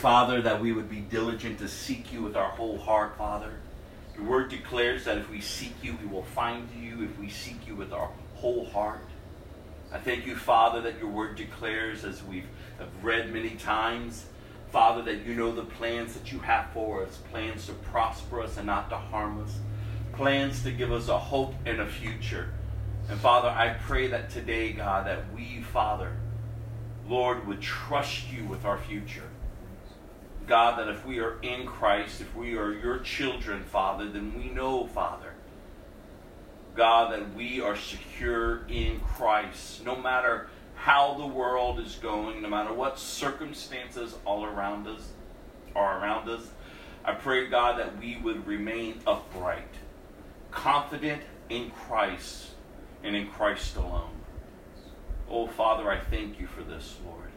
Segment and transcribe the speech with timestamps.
[0.00, 3.52] Father, that we would be diligent to seek you with our whole heart, Father.
[4.16, 7.66] Your word declares that if we seek you, we will find you if we seek
[7.66, 9.04] you with our whole heart.
[9.92, 12.46] I thank you, Father, that your word declares, as we've
[13.02, 14.24] read many times,
[14.72, 18.56] Father, that you know the plans that you have for us plans to prosper us
[18.56, 19.58] and not to harm us,
[20.14, 22.48] plans to give us a hope and a future.
[23.10, 26.16] And Father, I pray that today, God, that we, Father,
[27.06, 29.29] Lord, would trust you with our future.
[30.50, 34.50] God, that if we are in Christ, if we are your children, Father, then we
[34.50, 35.32] know, Father,
[36.74, 39.84] God, that we are secure in Christ.
[39.84, 45.10] No matter how the world is going, no matter what circumstances all around us
[45.76, 46.50] are around us,
[47.04, 49.70] I pray, God, that we would remain upright,
[50.50, 52.48] confident in Christ
[53.04, 54.16] and in Christ alone.
[55.30, 57.30] Oh, Father, I thank you for this, Lord.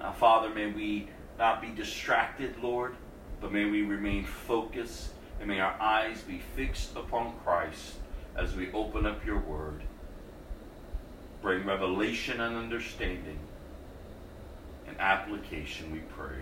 [0.00, 2.94] Now, Father, may we not be distracted, Lord,
[3.40, 5.10] but may we remain focused
[5.40, 7.94] and may our eyes be fixed upon Christ
[8.36, 9.82] as we open up your word.
[11.42, 13.38] Bring revelation and understanding
[14.86, 16.36] and application, we pray.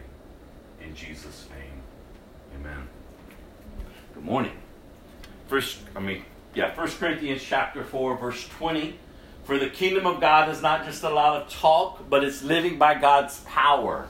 [0.80, 1.82] In Jesus' name,
[2.60, 2.88] amen.
[4.14, 4.52] Good morning.
[5.48, 8.98] First, I mean, yeah, First Corinthians chapter 4, verse 20.
[9.44, 12.78] For the kingdom of God is not just a lot of talk, but it's living
[12.78, 14.06] by God's power.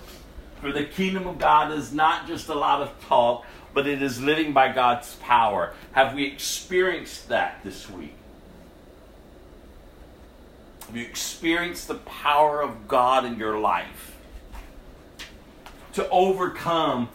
[0.63, 4.23] For the kingdom of God is not just a lot of talk, but it is
[4.23, 5.75] living by God's power.
[5.91, 8.15] Have we experienced that this week?
[10.87, 14.17] Have you experienced the power of God in your life
[15.95, 17.09] to overcome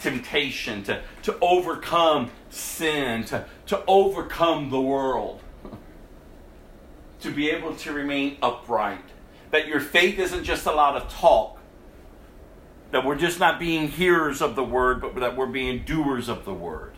[0.00, 5.40] temptation, to, to overcome sin, to, to overcome the world,
[7.20, 9.04] to be able to remain upright?
[9.52, 11.57] That your faith isn't just a lot of talk,
[12.90, 16.44] that we're just not being hearers of the word, but that we're being doers of
[16.44, 16.94] the word.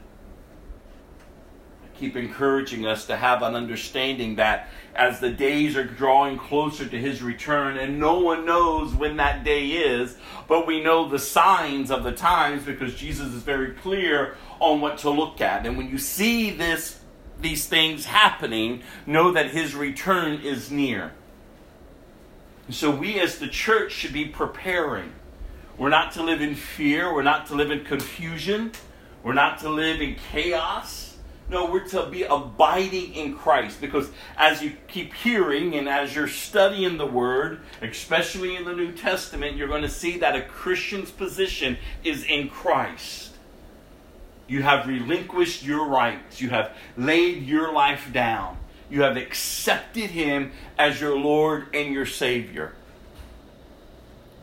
[1.84, 6.86] I keep encouraging us to have an understanding that as the days are drawing closer
[6.86, 10.16] to his return, and no one knows when that day is,
[10.48, 14.98] but we know the signs of the times because Jesus is very clear on what
[14.98, 15.66] to look at.
[15.66, 17.00] And when you see this
[17.40, 21.12] these things happening, know that his return is near.
[22.68, 25.12] So we as the church should be preparing.
[25.80, 27.10] We're not to live in fear.
[27.10, 28.72] We're not to live in confusion.
[29.22, 31.16] We're not to live in chaos.
[31.48, 36.28] No, we're to be abiding in Christ because as you keep hearing and as you're
[36.28, 41.10] studying the Word, especially in the New Testament, you're going to see that a Christian's
[41.10, 43.32] position is in Christ.
[44.48, 48.58] You have relinquished your rights, you have laid your life down,
[48.90, 52.74] you have accepted Him as your Lord and your Savior.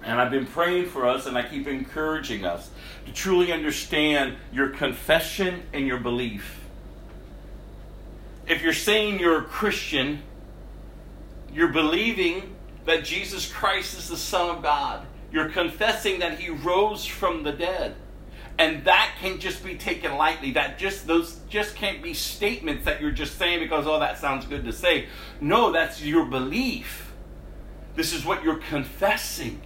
[0.04, 2.70] And I've been praying for us, and I keep encouraging us
[3.06, 6.62] to truly understand your confession and your belief.
[8.48, 10.22] If you're saying you're a Christian,
[11.54, 15.06] you're believing that Jesus Christ is the Son of God.
[15.32, 17.96] You're confessing that He rose from the dead.
[18.60, 20.52] And that can't just be taken lightly.
[20.54, 24.46] That just those just can't be statements that you're just saying because oh that sounds
[24.46, 25.08] good to say.
[25.40, 27.14] No, that's your belief
[27.96, 29.62] This is what you're confessing.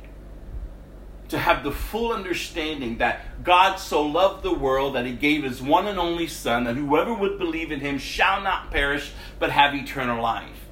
[1.31, 5.61] To have the full understanding that God so loved the world that he gave his
[5.61, 9.73] one and only Son, that whoever would believe in him shall not perish but have
[9.73, 10.67] eternal life.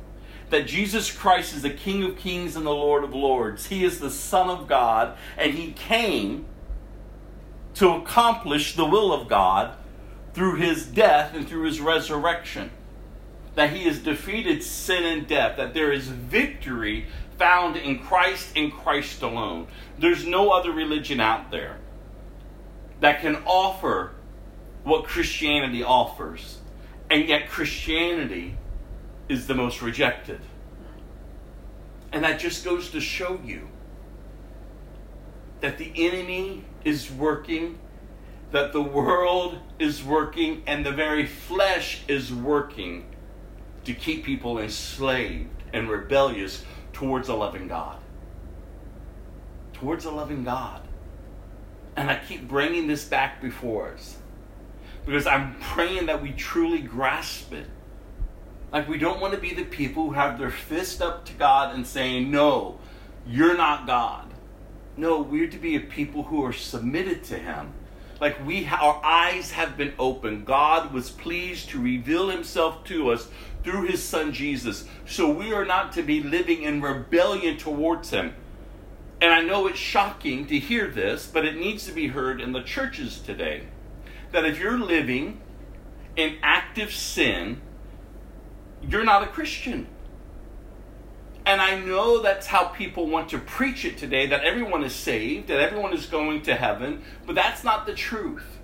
[0.49, 3.67] That Jesus Christ is the King of kings and the Lord of lords.
[3.67, 6.45] He is the Son of God, and he came
[7.75, 9.77] to accomplish the will of God
[10.33, 12.69] through his death and through his resurrection.
[13.55, 17.07] That he has defeated sin and death, that there is victory
[17.39, 19.67] found in Christ and Christ alone.
[19.97, 21.78] There's no other religion out there
[22.99, 24.12] that can offer
[24.84, 26.60] what Christianity offers.
[27.10, 28.58] And yet, Christianity
[29.30, 30.41] is the most rejected.
[32.12, 33.69] And that just goes to show you
[35.62, 37.80] that the enemy is working,
[38.52, 43.06] that the world is working, and the very flesh is working
[43.86, 46.63] to keep people enslaved and rebellious
[46.99, 47.97] towards a loving God.
[49.71, 50.81] Towards a loving God.
[51.95, 54.17] And I keep bringing this back before us
[55.05, 57.67] because I'm praying that we truly grasp it.
[58.73, 61.73] Like, we don't want to be the people who have their fist up to God
[61.73, 62.79] and saying, No,
[63.25, 64.27] you're not God.
[64.97, 67.71] No, we're to be a people who are submitted to Him.
[68.19, 70.45] Like we, our eyes have been opened.
[70.45, 73.29] God was pleased to reveal Himself to us
[73.63, 74.85] through His Son Jesus.
[75.05, 78.33] So we are not to be living in rebellion towards Him.
[79.21, 82.53] And I know it's shocking to hear this, but it needs to be heard in
[82.53, 83.63] the churches today.
[84.31, 85.41] That if you're living
[86.15, 87.61] in active sin,
[88.81, 89.87] you're not a Christian.
[91.45, 95.47] And I know that's how people want to preach it today that everyone is saved,
[95.47, 98.59] that everyone is going to heaven, but that's not the truth.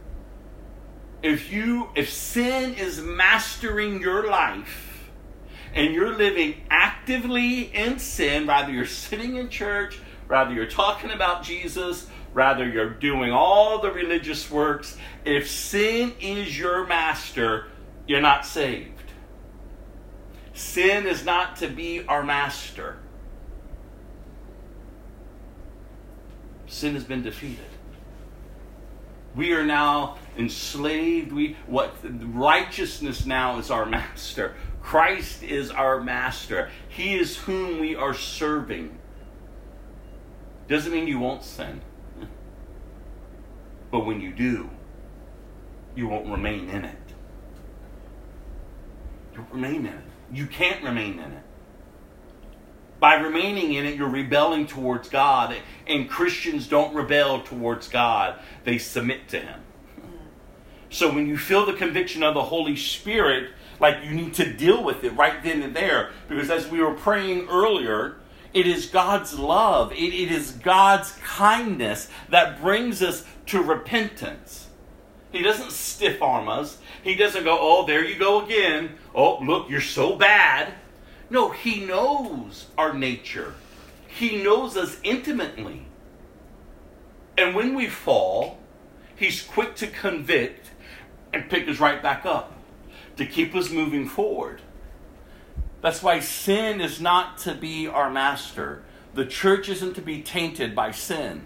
[1.23, 4.84] If you if sin is mastering your life
[5.75, 11.43] and you're living actively in sin, rather you're sitting in church, rather you're talking about
[11.43, 17.67] Jesus, rather you're doing all the religious works, if sin is your master,
[18.07, 18.91] you're not saved.
[20.53, 22.97] Sin is not to be our master.
[26.67, 27.65] Sin has been defeated.
[29.35, 31.33] We are now enslaved.
[31.33, 34.55] We what righteousness now is our master.
[34.85, 36.69] Christ is our master.
[36.87, 38.99] He is whom we are serving.
[40.67, 41.81] Doesn't mean you won't sin.
[43.89, 44.69] But when you do,
[45.95, 46.97] you won't remain in it.
[49.33, 50.03] You'll remain in it.
[50.31, 51.43] You can't remain in it.
[52.99, 55.55] By remaining in it, you're rebelling towards God,
[55.87, 59.61] and Christians don't rebel towards God, they submit to Him.
[60.91, 64.83] So when you feel the conviction of the Holy Spirit, like you need to deal
[64.83, 68.17] with it right then and there, because as we were praying earlier,
[68.53, 74.67] it is God's love, it, it is God's kindness that brings us to repentance.
[75.31, 76.77] He doesn't stiff arm us.
[77.03, 78.95] He doesn't go, oh, there you go again.
[79.13, 80.73] Oh, look, you're so bad.
[81.29, 83.53] No, He knows our nature,
[84.07, 85.87] He knows us intimately.
[87.37, 88.59] And when we fall,
[89.17, 90.71] He's quick to convict
[91.33, 92.54] and pick us right back up
[93.17, 94.61] to keep us moving forward.
[95.81, 98.83] That's why sin is not to be our master.
[99.13, 101.45] The church isn't to be tainted by sin.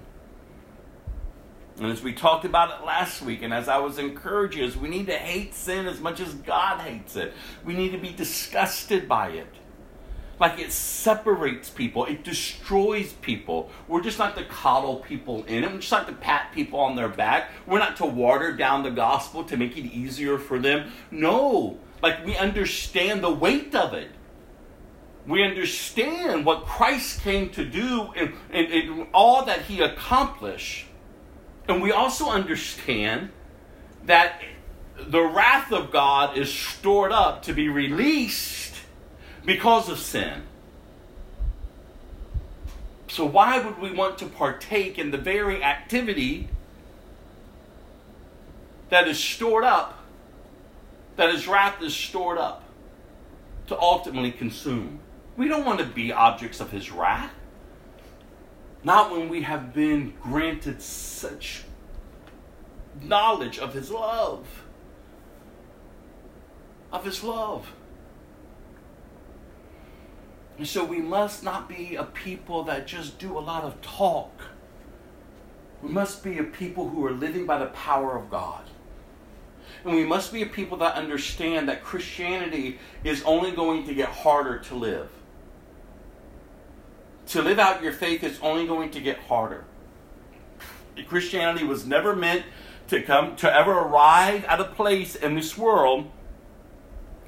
[1.78, 4.90] And as we talked about it last week, and as I was encouraging us, we
[4.90, 7.34] need to hate sin as much as God hates it.
[7.64, 9.54] We need to be disgusted by it.
[10.40, 13.70] Like it separates people, it destroys people.
[13.88, 15.72] We're just not to coddle people in it.
[15.72, 17.50] We're just not to pat people on their back.
[17.68, 20.92] We're not to water down the gospel to make it easier for them.
[21.12, 24.12] No, like we understand the weight of it.
[25.28, 30.88] We understand what Christ came to do and, and, and all that he accomplished.
[31.68, 33.30] And we also understand
[34.06, 34.42] that
[34.98, 38.59] the wrath of God is stored up to be released
[39.50, 40.44] because of sin.
[43.08, 46.50] So, why would we want to partake in the very activity
[48.90, 50.04] that is stored up,
[51.16, 52.64] that his wrath is stored up
[53.66, 55.00] to ultimately consume?
[55.36, 57.34] We don't want to be objects of his wrath.
[58.84, 61.64] Not when we have been granted such
[63.02, 64.46] knowledge of His love.
[66.92, 67.74] Of His love.
[70.60, 74.40] And so we must not be a people that just do a lot of talk.
[75.82, 78.70] We must be a people who are living by the power of God.
[79.84, 84.10] And we must be a people that understand that Christianity is only going to get
[84.10, 85.10] harder to live
[87.30, 89.64] to live out your faith is only going to get harder.
[91.08, 92.44] Christianity was never meant
[92.88, 96.10] to come to ever arrive at a place in this world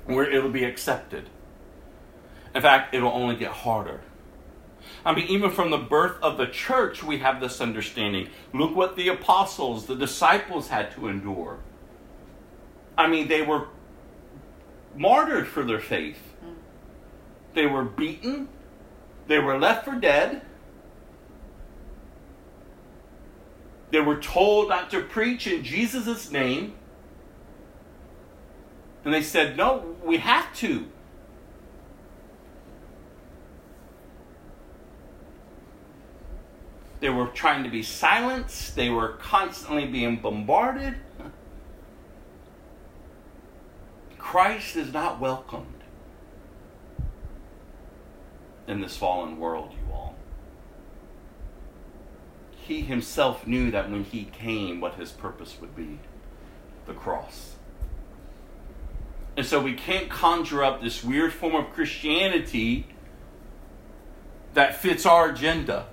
[0.06, 1.30] where it'll be accepted.
[2.54, 4.02] In fact, it'll only get harder.
[5.06, 8.30] I mean, even from the birth of the church, we have this understanding.
[8.54, 11.60] Look what the apostles, the disciples had to endure.
[12.98, 13.68] I mean, they were
[14.96, 16.20] martyred for their faith,
[17.54, 18.48] they were beaten,
[19.28, 20.42] they were left for dead.
[23.92, 26.76] They were told not to preach in Jesus' name.
[29.04, 30.91] And they said, No, we have to.
[37.02, 38.76] They were trying to be silenced.
[38.76, 40.96] They were constantly being bombarded.
[44.18, 45.84] Christ is not welcomed
[48.68, 50.16] in this fallen world, you all.
[52.52, 56.00] He himself knew that when he came, what his purpose would be
[56.86, 57.56] the cross.
[59.36, 62.88] And so we can't conjure up this weird form of Christianity
[64.54, 65.88] that fits our agenda.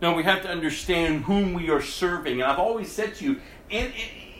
[0.00, 2.40] No, we have to understand whom we are serving.
[2.40, 3.92] And I've always said to you, in,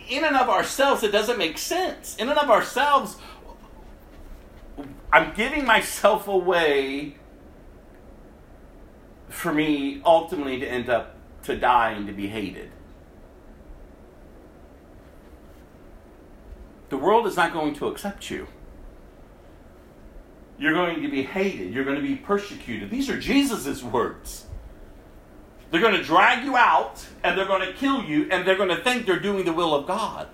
[0.09, 2.17] in and of ourselves, it doesn't make sense.
[2.17, 3.17] In and of ourselves,
[5.13, 7.17] I'm giving myself away
[9.29, 12.71] for me ultimately to end up to die and to be hated.
[16.89, 18.49] The world is not going to accept you.
[20.59, 21.73] You're going to be hated.
[21.73, 22.91] You're going to be persecuted.
[22.91, 24.47] These are Jesus' words.
[25.71, 28.71] They're going to drag you out and they're going to kill you and they're going
[28.71, 30.29] to think they're doing the will of God.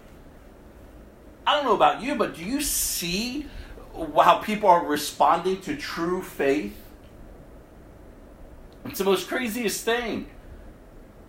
[1.47, 3.47] I don't know about you, but do you see
[3.95, 6.77] how people are responding to true faith?
[8.87, 10.29] It's the most craziest thing.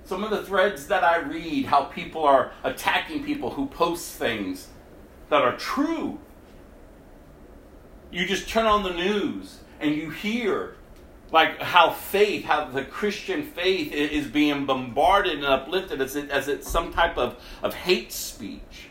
[0.06, 4.70] Some of the threads that I read, how people are attacking people who post things
[5.30, 6.20] that are true.
[8.10, 10.77] You just turn on the news and you hear
[11.32, 16.48] like how faith, how the Christian faith is being bombarded and uplifted as, it, as
[16.48, 18.90] it's some type of, of hate speech.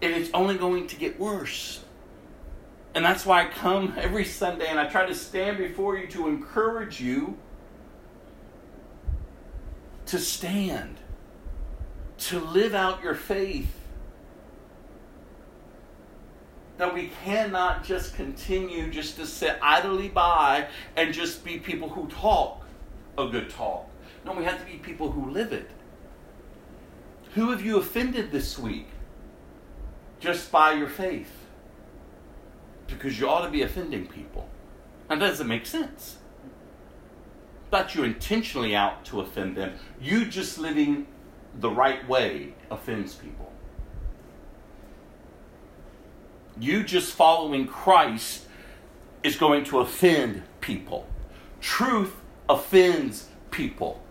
[0.00, 1.84] And it's only going to get worse.
[2.94, 6.28] And that's why I come every Sunday and I try to stand before you to
[6.28, 7.36] encourage you
[10.06, 10.96] to stand,
[12.18, 13.77] to live out your faith.
[16.78, 22.06] That we cannot just continue just to sit idly by and just be people who
[22.08, 22.64] talk
[23.18, 23.88] a good talk.
[24.24, 25.70] No, we have to be people who live it.
[27.34, 28.88] Who have you offended this week
[30.20, 31.32] just by your faith?
[32.86, 34.48] Because you ought to be offending people.
[35.08, 36.18] That doesn't make sense.
[37.70, 39.74] Not you're intentionally out to offend them.
[40.00, 41.06] You just living
[41.60, 43.47] the right way offends people.
[46.60, 48.46] You just following Christ
[49.22, 51.06] is going to offend people.
[51.60, 52.16] Truth
[52.48, 54.02] offends people.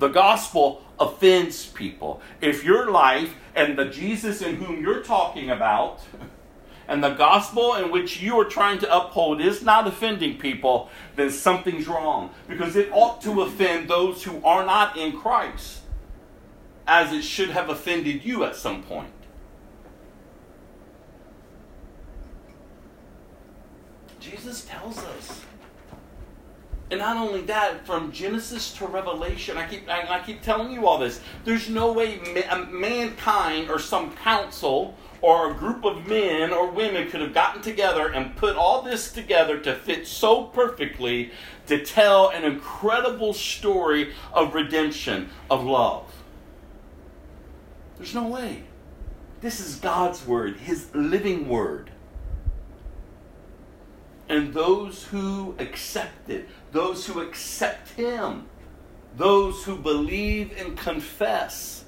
[0.00, 2.20] The gospel offends people.
[2.40, 6.00] If your life and the Jesus in whom you're talking about
[6.88, 11.30] and the gospel in which you are trying to uphold is not offending people, then
[11.30, 12.30] something's wrong.
[12.48, 15.82] Because it ought to offend those who are not in Christ,
[16.88, 19.13] as it should have offended you at some point.
[24.24, 25.42] Jesus tells us.
[26.90, 30.86] And not only that, from Genesis to Revelation, I keep, I, I keep telling you
[30.86, 31.20] all this.
[31.44, 37.10] There's no way ma- mankind or some council or a group of men or women
[37.10, 41.32] could have gotten together and put all this together to fit so perfectly
[41.66, 46.12] to tell an incredible story of redemption, of love.
[47.96, 48.64] There's no way.
[49.40, 51.90] This is God's word, His living word.
[54.28, 58.46] And those who accept it, those who accept Him,
[59.16, 61.84] those who believe and confess.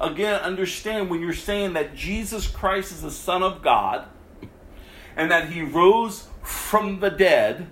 [0.00, 4.06] Again, understand when you're saying that Jesus Christ is the Son of God
[5.16, 7.66] and that He rose from the dead,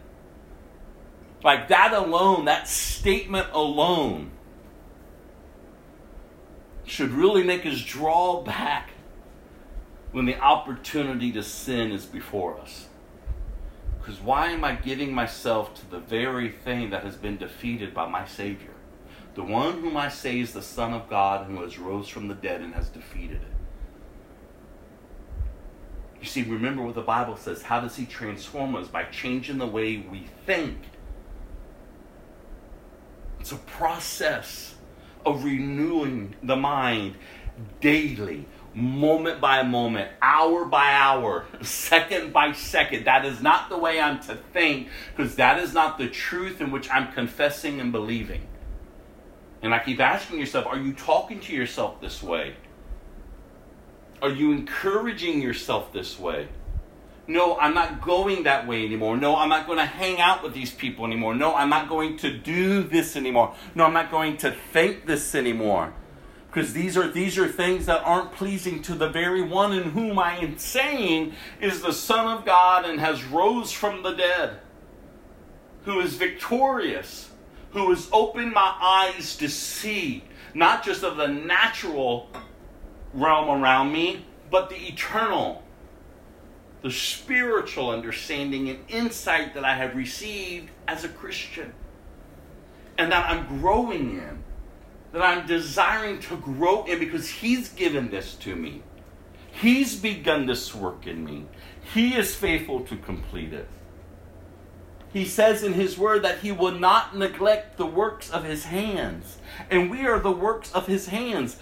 [1.43, 4.31] like that alone, that statement alone,
[6.85, 8.91] should really make us draw back
[10.13, 12.87] when the opportunity to sin is before us.
[14.05, 18.07] Because why am I giving myself to the very thing that has been defeated by
[18.07, 18.75] my Savior?
[19.35, 22.35] The one whom I say is the Son of God who has rose from the
[22.35, 23.55] dead and has defeated it.
[26.21, 27.63] You see, remember what the Bible says.
[27.63, 28.89] How does He transform us?
[28.89, 30.77] By changing the way we think.
[33.41, 34.75] It's a process
[35.25, 37.15] of renewing the mind
[37.81, 43.05] daily, moment by moment, hour by hour, second by second.
[43.05, 46.71] That is not the way I'm to think because that is not the truth in
[46.71, 48.43] which I'm confessing and believing.
[49.63, 52.55] And I keep asking yourself, are you talking to yourself this way?
[54.21, 56.49] Are you encouraging yourself this way?
[57.27, 59.17] No, I'm not going that way anymore.
[59.17, 61.35] No, I'm not going to hang out with these people anymore.
[61.35, 63.55] No, I'm not going to do this anymore.
[63.75, 65.95] No, I'm not going to think this anymore.
[66.55, 70.21] Because these are these are things that aren't pleasing to the very one in whom
[70.21, 74.61] I am saying is the Son of God and has rose from the dead,
[75.85, 77.29] who is victorious,
[77.73, 80.23] who has opened my eyes to see,
[80.55, 82.31] not just of the natural
[83.13, 85.65] realm around me, but the eternal
[86.83, 91.73] the spiritual understanding and insight that I have received as a Christian
[92.99, 94.44] and that I'm growing in,
[95.15, 98.83] that I'm desiring to grow in because He's given this to me.
[99.51, 101.47] He's begun this work in me.
[101.95, 103.69] He is faithful to complete it.
[105.11, 109.39] He says in His Word that He will not neglect the works of His hands.
[109.71, 111.57] And we are the works of His hands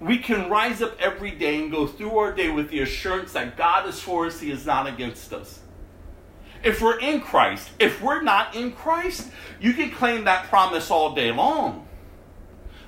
[0.00, 3.56] we can rise up every day and go through our day with the assurance that
[3.56, 5.60] God is for us, He is not against us.
[6.62, 11.14] If we're in Christ, if we're not in Christ, you can claim that promise all
[11.14, 11.86] day long.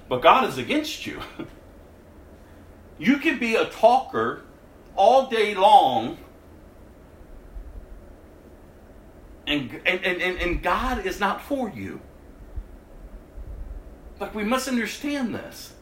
[0.09, 1.21] But God is against you.
[2.99, 4.43] You can be a talker
[4.95, 6.17] all day long,
[9.47, 12.01] and, and, and, and God is not for you.
[14.19, 15.75] Like, we must understand this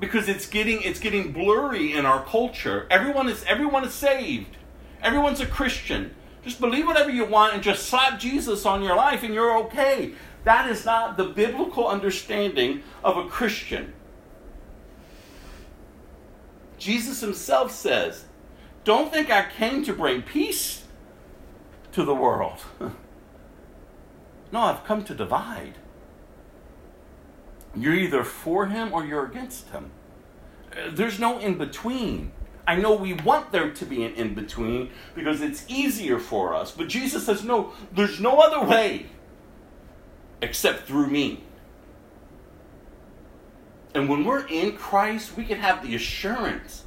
[0.00, 2.86] because it's getting it's getting blurry in our culture.
[2.90, 4.56] Everyone is everyone is saved.
[5.02, 6.14] Everyone's a Christian.
[6.42, 10.12] Just believe whatever you want and just slap Jesus on your life and you're okay.
[10.48, 13.92] That is not the biblical understanding of a Christian.
[16.78, 18.24] Jesus himself says,
[18.82, 20.84] Don't think I came to bring peace
[21.92, 22.60] to the world.
[24.50, 25.74] no, I've come to divide.
[27.76, 29.90] You're either for him or you're against him.
[30.88, 32.32] There's no in between.
[32.66, 36.70] I know we want there to be an in between because it's easier for us,
[36.70, 39.08] but Jesus says, no, there's no other way
[40.40, 41.42] except through me.
[43.94, 46.84] And when we're in Christ, we can have the assurance,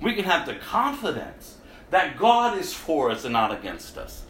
[0.00, 1.56] we can have the confidence
[1.90, 4.24] that God is for us and not against us.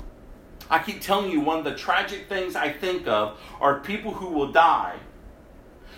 [0.70, 4.28] I keep telling you, one of the tragic things I think of are people who
[4.28, 4.96] will die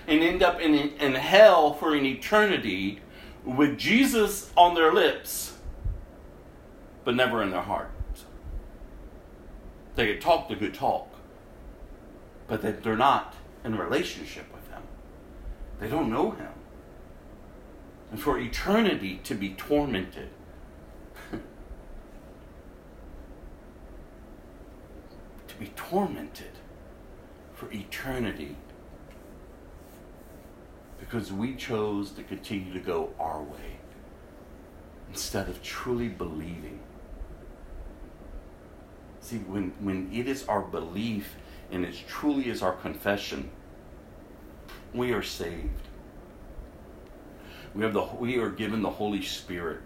[0.06, 3.00] and end up in, in hell for an eternity
[3.44, 5.56] with Jesus on their lips,
[7.04, 7.90] but never in their heart.
[9.94, 11.11] They can talk the good talk,
[12.52, 13.34] but that they're not
[13.64, 14.82] in relationship with Him.
[15.80, 16.52] They don't know Him.
[18.10, 20.28] And for eternity to be tormented.
[21.32, 21.40] to
[25.58, 26.58] be tormented
[27.54, 28.56] for eternity
[31.00, 33.78] because we chose to continue to go our way
[35.08, 36.80] instead of truly believing.
[39.20, 41.36] See, when, when it is our belief
[41.72, 43.50] and it truly is our confession,
[44.92, 45.88] we are saved.
[47.74, 49.80] We, have the, we are given the Holy Spirit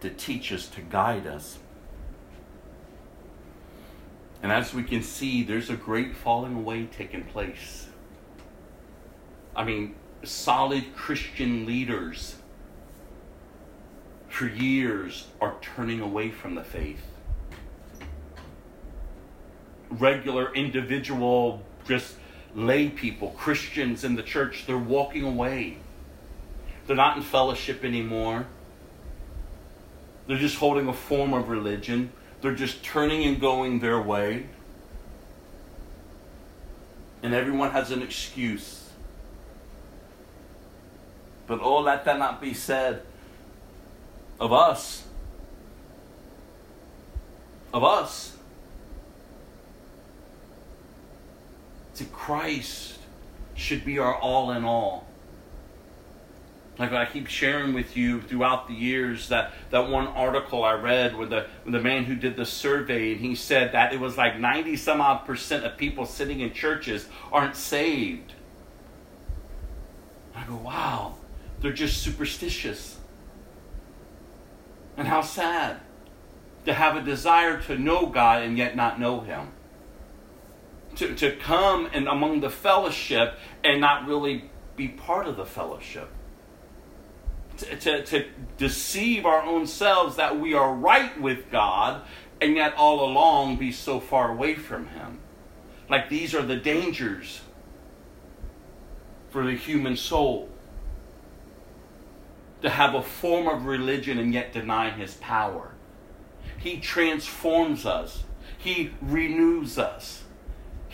[0.00, 1.58] to teach us, to guide us.
[4.40, 7.88] And as we can see, there's a great falling away taking place.
[9.56, 12.36] I mean, solid Christian leaders
[14.28, 17.13] for years are turning away from the faith.
[19.90, 22.14] Regular individual, just
[22.54, 25.78] lay people, Christians in the church, they're walking away.
[26.86, 28.46] They're not in fellowship anymore.
[30.26, 32.12] They're just holding a form of religion.
[32.40, 34.46] They're just turning and going their way.
[37.22, 38.88] And everyone has an excuse.
[41.46, 43.02] But oh, let that not be said
[44.40, 45.04] of us.
[47.72, 48.33] Of us.
[51.94, 52.98] See, Christ
[53.54, 55.06] should be our all in all.
[56.78, 61.16] Like I keep sharing with you throughout the years that, that one article I read
[61.16, 64.16] with the with the man who did the survey and he said that it was
[64.16, 68.32] like ninety some odd percent of people sitting in churches aren't saved.
[70.34, 71.14] I go, wow.
[71.60, 72.98] They're just superstitious.
[74.96, 75.80] And how sad
[76.64, 79.52] to have a desire to know God and yet not know Him.
[80.96, 86.08] To, to come and among the fellowship and not really be part of the fellowship.
[87.58, 88.26] To, to, to
[88.58, 92.02] deceive our own selves that we are right with God
[92.40, 95.20] and yet all along be so far away from Him.
[95.88, 97.40] Like these are the dangers
[99.30, 100.48] for the human soul.
[102.62, 105.72] To have a form of religion and yet deny His power.
[106.58, 108.24] He transforms us,
[108.58, 110.23] He renews us,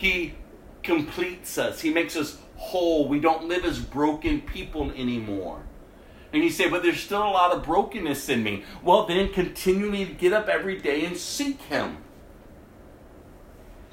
[0.01, 0.33] He
[0.81, 3.07] completes us, He makes us whole.
[3.07, 5.61] We don't live as broken people anymore.
[6.33, 8.63] And you say, but there's still a lot of brokenness in me.
[8.81, 11.97] Well, then continually get up every day and seek Him.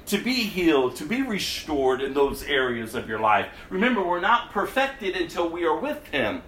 [0.07, 3.47] To be healed, to be restored in those areas of your life.
[3.69, 6.41] Remember, we're not perfected until we are with Him.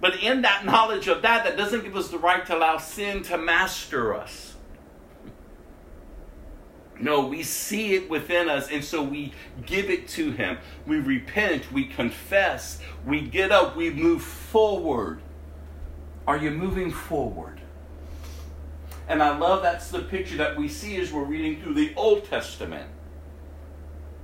[0.00, 3.24] But in that knowledge of that, that doesn't give us the right to allow sin
[3.24, 4.53] to master us.
[7.00, 9.32] No, we see it within us, and so we
[9.66, 10.58] give it to Him.
[10.86, 15.20] We repent, we confess, we get up, we move forward.
[16.26, 17.60] Are you moving forward?
[19.08, 22.24] And I love that's the picture that we see as we're reading through the Old
[22.24, 22.88] Testament.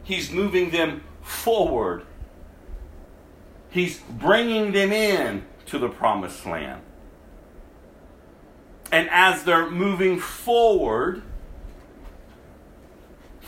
[0.02, 2.06] He's moving them forward,
[3.70, 6.82] He's bringing them in to the promised land.
[8.90, 11.22] And as they're moving forward,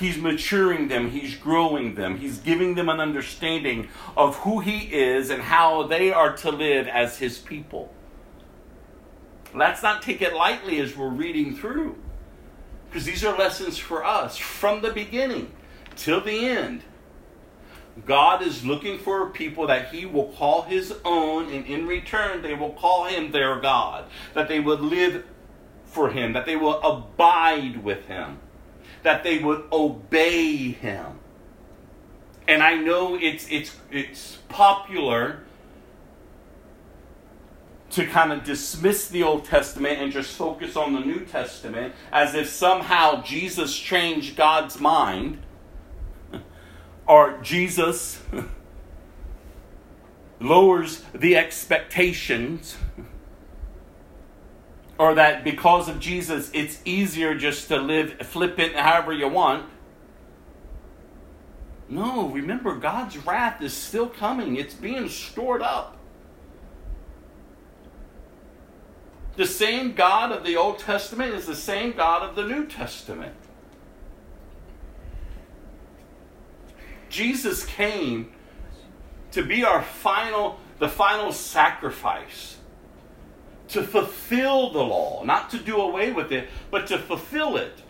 [0.03, 5.31] He's maturing them, He's growing them, He's giving them an understanding of who He is
[5.31, 7.95] and how they are to live as His people.
[9.55, 11.97] Let's not take it lightly as we're reading through,
[12.91, 15.53] because these are lessons for us from the beginning
[15.95, 16.83] till the end.
[18.05, 22.43] God is looking for a people that He will call His own, and in return,
[22.43, 24.07] they will call Him their God.
[24.35, 25.25] That they would live
[25.85, 28.41] for Him, that they will abide with Him,
[29.03, 31.19] that they would obey Him.
[32.49, 35.41] And I know it's it's it's popular
[37.91, 42.35] to kind of dismiss the Old Testament and just focus on the New Testament as
[42.35, 45.43] if somehow Jesus changed God's mind
[47.07, 48.23] or Jesus
[50.41, 52.77] lowers the expectations,
[55.03, 59.69] or that because of Jesus it's easier just to live flippant however you want.
[61.89, 65.99] No, remember, God's wrath is still coming, it's being stored up.
[69.35, 73.35] The same God of the Old Testament is the same God of the New Testament.
[77.09, 78.31] Jesus came
[79.33, 82.59] to be our final, the final sacrifice,
[83.73, 87.83] to fulfill the law, not to do away with it, but to fulfill it.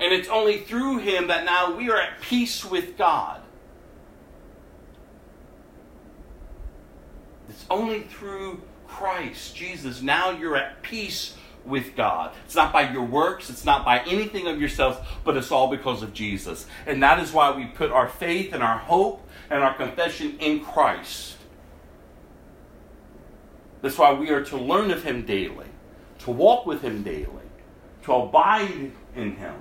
[0.00, 3.40] And it's only through him that now we are at peace with God.
[7.48, 10.02] It's only through Christ, Jesus.
[10.02, 12.32] Now you're at peace with God.
[12.44, 16.02] It's not by your works, it's not by anything of yourself, but it's all because
[16.02, 16.66] of Jesus.
[16.86, 20.60] And that is why we put our faith and our hope and our confession in
[20.60, 21.36] Christ.
[23.84, 25.68] That's why we are to learn of Him daily,
[26.20, 27.28] to walk with Him daily,
[28.04, 29.54] to abide in Him.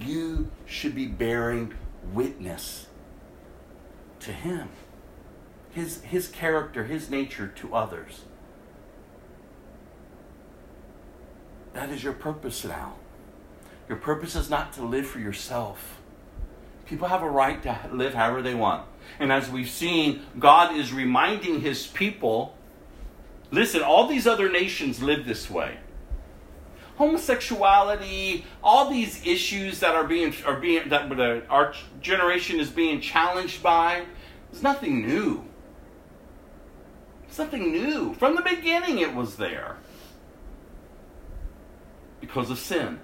[0.00, 1.74] You should be bearing
[2.12, 2.86] witness
[4.20, 4.68] to Him
[5.78, 8.22] his, his character, his nature to others.
[11.72, 12.94] That is your purpose now.
[13.88, 15.97] Your purpose is not to live for yourself.
[16.88, 18.86] People have a right to live however they want.
[19.18, 22.56] And as we've seen, God is reminding his people
[23.50, 25.78] listen, all these other nations live this way.
[26.96, 33.62] Homosexuality, all these issues that are being are being that our generation is being challenged
[33.62, 34.04] by,
[34.52, 35.44] is nothing new.
[37.28, 38.14] Something new.
[38.14, 39.76] From the beginning, it was there.
[42.20, 42.98] Because of sin.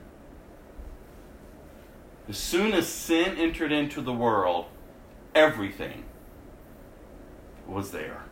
[2.29, 4.67] As soon as sin entered into the world,
[5.35, 6.05] everything
[7.67, 8.23] was there.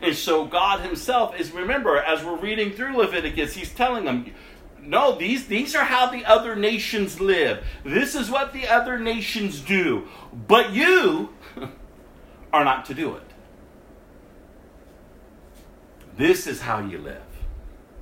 [0.00, 4.32] And so God Himself is, remember, as we're reading through Leviticus, He's telling them,
[4.80, 7.64] no, these, these are how the other nations live.
[7.84, 10.08] This is what the other nations do.
[10.32, 11.30] But you
[12.52, 13.22] are not to do it.
[16.16, 17.22] This is how you live.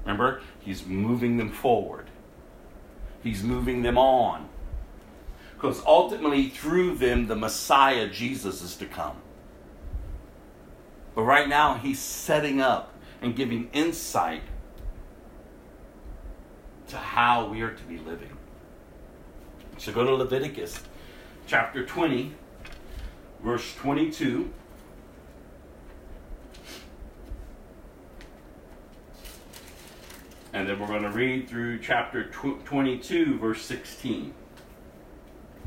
[0.05, 2.07] Remember, he's moving them forward,
[3.23, 4.49] he's moving them on.
[5.55, 9.17] Because ultimately, through them, the Messiah, Jesus, is to come.
[11.15, 14.43] But right now, he's setting up and giving insight
[16.89, 18.37] to how we are to be living.
[19.79, 20.81] So go to Leviticus
[21.47, 22.35] chapter 20,
[23.43, 24.53] verse 22.
[30.53, 34.35] And then we're going to read through chapter tw- 22, verse 16.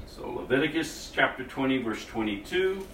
[0.05, 2.85] So Leviticus chapter 20, verse 22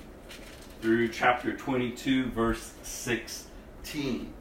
[0.81, 4.33] through chapter 22, verse 16.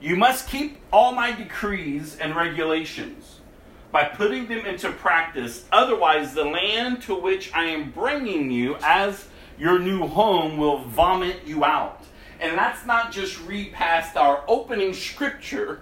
[0.00, 3.40] You must keep all my decrees and regulations
[3.90, 5.66] by putting them into practice.
[5.72, 9.26] Otherwise, the land to which I am bringing you as
[9.58, 11.97] your new home will vomit you out.
[12.40, 15.80] And that's not just read past our opening scripture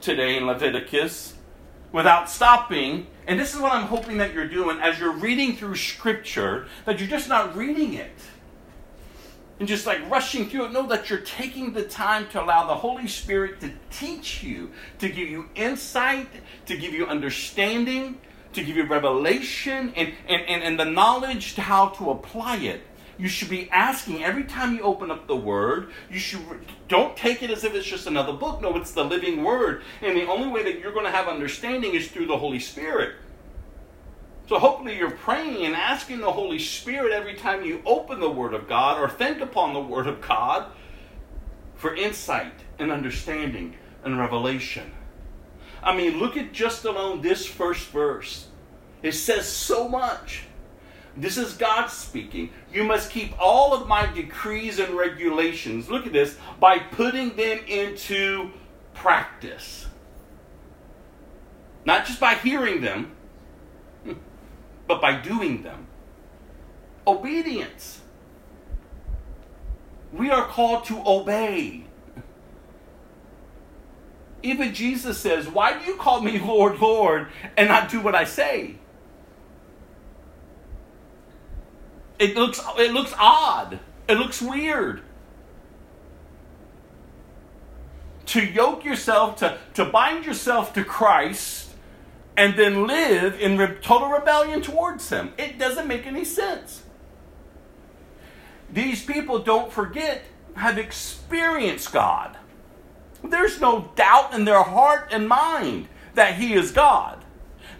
[0.00, 1.34] today in Leviticus
[1.92, 3.06] without stopping.
[3.26, 6.98] And this is what I'm hoping that you're doing as you're reading through scripture, that
[6.98, 8.12] you're just not reading it
[9.58, 10.72] and just like rushing through it.
[10.72, 15.08] Know that you're taking the time to allow the Holy Spirit to teach you, to
[15.08, 16.28] give you insight,
[16.66, 18.20] to give you understanding,
[18.52, 22.82] to give you revelation and, and, and, and the knowledge to how to apply it.
[23.18, 25.90] You should be asking every time you open up the Word.
[26.08, 26.40] You should
[26.86, 28.62] don't take it as if it's just another book.
[28.62, 31.94] No, it's the living Word, and the only way that you're going to have understanding
[31.94, 33.16] is through the Holy Spirit.
[34.48, 38.54] So hopefully you're praying and asking the Holy Spirit every time you open the Word
[38.54, 40.70] of God or think upon the Word of God
[41.74, 44.92] for insight and understanding and revelation.
[45.82, 48.48] I mean, look at just alone this first verse.
[49.02, 50.44] It says so much.
[51.18, 52.50] This is God speaking.
[52.72, 57.58] You must keep all of my decrees and regulations, look at this, by putting them
[57.66, 58.52] into
[58.94, 59.86] practice.
[61.84, 63.16] Not just by hearing them,
[64.86, 65.88] but by doing them.
[67.04, 68.00] Obedience.
[70.12, 71.84] We are called to obey.
[74.44, 78.22] Even Jesus says, Why do you call me Lord, Lord, and not do what I
[78.22, 78.77] say?
[82.18, 83.78] It looks, it looks odd.
[84.08, 85.02] It looks weird.
[88.26, 91.70] To yoke yourself, to, to bind yourself to Christ,
[92.36, 95.32] and then live in re- total rebellion towards Him.
[95.38, 96.82] It doesn't make any sense.
[98.70, 102.36] These people, don't forget, have experienced God.
[103.24, 107.24] There's no doubt in their heart and mind that He is God.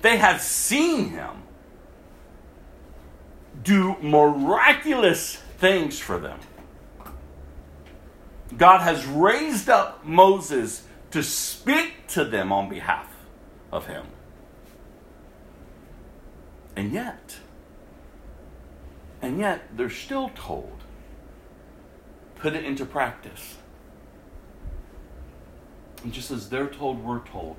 [0.03, 1.43] They have seen Him
[3.63, 6.39] do miraculous things for them.
[8.57, 13.13] God has raised up Moses to speak to them on behalf
[13.73, 14.07] of Him.
[16.77, 17.37] And yet,
[19.21, 20.79] and yet, they're still told
[22.39, 23.57] put it into practice.
[26.03, 27.57] And just as they're told, we're told.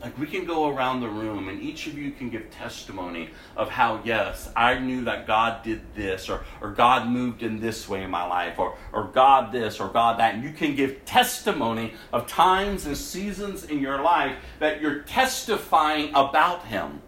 [0.00, 3.70] Like we can go around the room and each of you can give testimony of
[3.70, 8.02] how, yes, I knew that God did this, or, or God moved in this way
[8.02, 10.34] in my life, or, or God this, or God that.
[10.34, 16.10] And you can give testimony of times and seasons in your life that you're testifying
[16.10, 17.00] about Him.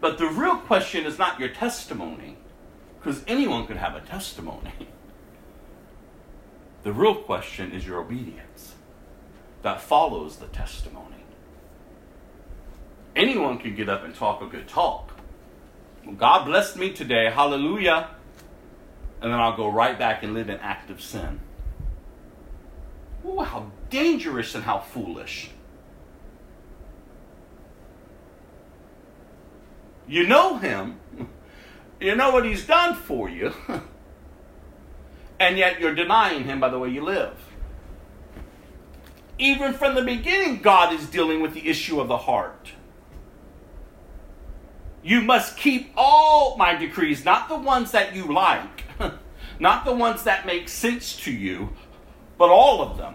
[0.00, 2.38] But the real question is not your testimony,
[2.98, 4.72] because anyone could have a testimony.
[6.82, 8.45] The real question is your obedience
[9.66, 11.24] that follows the testimony.
[13.16, 15.10] Anyone can get up and talk a good talk.
[16.16, 18.10] God blessed me today, hallelujah.
[19.20, 21.40] And then I'll go right back and live in active sin.
[23.26, 25.50] Ooh, how dangerous and how foolish.
[30.06, 31.00] You know him.
[31.98, 33.54] You know what he's done for you.
[35.40, 37.45] and yet you're denying him by the way you live.
[39.38, 42.70] Even from the beginning, God is dealing with the issue of the heart.
[45.02, 48.84] You must keep all my decrees, not the ones that you like,
[49.60, 51.70] not the ones that make sense to you,
[52.38, 53.14] but all of them,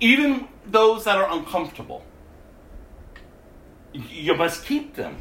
[0.00, 2.04] even those that are uncomfortable.
[3.92, 5.16] You must keep them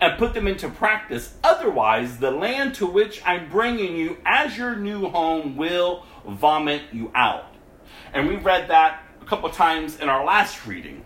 [0.00, 1.34] and put them into practice.
[1.44, 7.12] Otherwise, the land to which I'm bringing you as your new home will vomit you
[7.14, 7.54] out.
[8.12, 11.02] And we read that a couple times in our last reading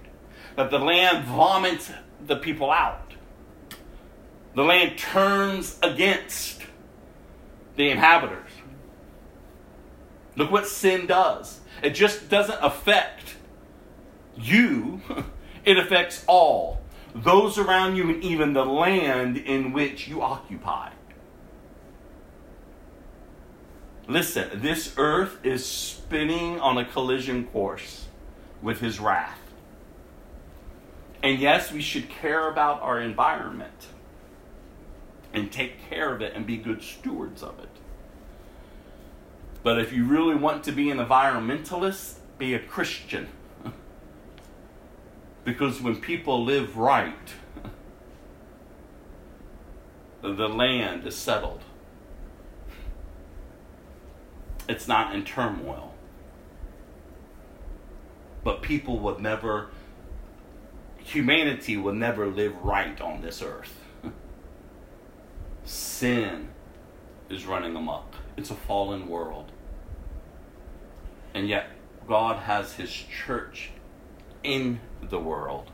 [0.57, 1.93] that the land vomits
[2.27, 3.14] the people out.
[4.57, 6.62] The land turns against
[7.77, 8.51] the inhabitants.
[10.35, 11.61] Look what sin does.
[11.81, 13.37] It just doesn't affect
[14.37, 15.01] you,
[15.64, 16.81] it affects all
[17.14, 20.91] those around you and even the land in which you occupy.
[24.09, 28.08] Listen, this earth is spinning on a collision course
[28.63, 29.39] with his wrath.
[31.23, 33.89] And yes, we should care about our environment
[35.33, 37.69] and take care of it and be good stewards of it.
[39.63, 43.29] But if you really want to be an environmentalist, be a Christian.
[45.45, 47.15] because when people live right,
[50.23, 51.63] the land is settled.
[54.69, 55.88] It's not in turmoil.
[58.49, 59.68] But people would never,
[60.96, 63.78] humanity will never live right on this earth.
[65.64, 66.49] Sin
[67.28, 68.14] is running amok.
[68.38, 69.53] It's a fallen world.
[71.34, 71.66] And yet,
[72.07, 73.68] God has His church
[74.42, 75.70] in the world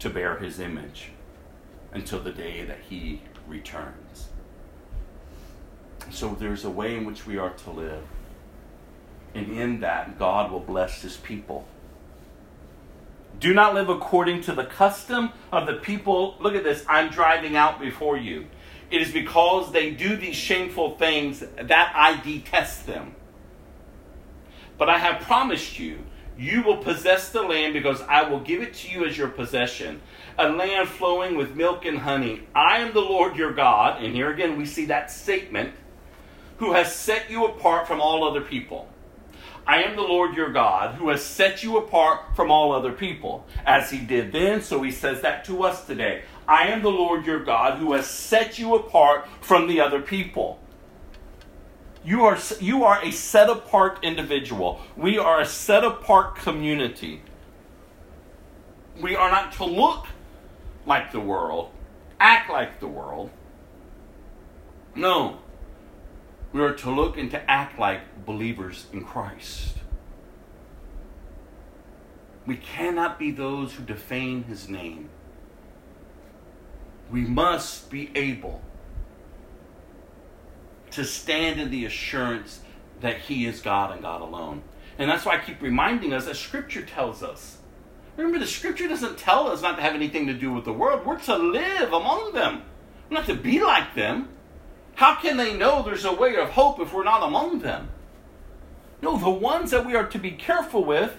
[0.00, 1.12] to bear His image
[1.92, 4.28] until the day that He returns.
[6.10, 8.04] So, there's a way in which we are to live.
[9.34, 11.66] And in that, God will bless His people.
[13.42, 16.36] Do not live according to the custom of the people.
[16.38, 16.84] Look at this.
[16.88, 18.46] I'm driving out before you.
[18.88, 23.16] It is because they do these shameful things that I detest them.
[24.78, 25.98] But I have promised you,
[26.38, 30.02] you will possess the land because I will give it to you as your possession,
[30.38, 32.46] a land flowing with milk and honey.
[32.54, 35.74] I am the Lord your God, and here again we see that statement,
[36.58, 38.88] who has set you apart from all other people.
[39.66, 43.46] I am the Lord your God, who has set you apart from all other people.
[43.64, 46.22] As he did then, so he says that to us today.
[46.48, 50.58] I am the Lord your God, who has set you apart from the other people.
[52.04, 54.80] You are, you are a set apart individual.
[54.96, 57.22] We are a set apart community.
[59.00, 60.06] We are not to look
[60.84, 61.70] like the world,
[62.18, 63.30] act like the world.
[64.96, 65.38] No.
[66.52, 69.76] We are to look and to act like believers in Christ.
[72.46, 75.10] We cannot be those who defame his name.
[77.10, 78.62] We must be able
[80.92, 82.60] to stand in the assurance
[83.00, 84.62] that He is God and God alone.
[84.98, 87.58] And that's why I keep reminding us that Scripture tells us.
[88.16, 91.04] Remember, the Scripture doesn't tell us not to have anything to do with the world.
[91.04, 92.62] We're to live among them,
[93.10, 94.28] we're not to be like them.
[94.94, 97.88] How can they know there's a way of hope if we're not among them?
[99.02, 101.16] No, the ones that we are to be careful with,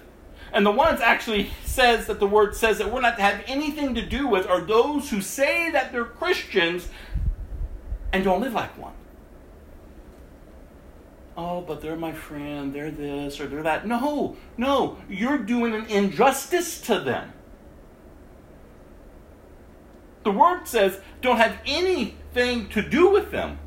[0.51, 3.93] and the ones actually says that the word says that we're not to have anything
[3.95, 6.88] to do with, are those who say that they're Christians
[8.11, 8.93] and don't live like one
[11.38, 13.88] oh, but they're my friend, they're this or they're that.
[13.88, 17.34] No, no, you're doing an injustice to them.
[20.23, 23.59] The word says, don't have anything to do with them.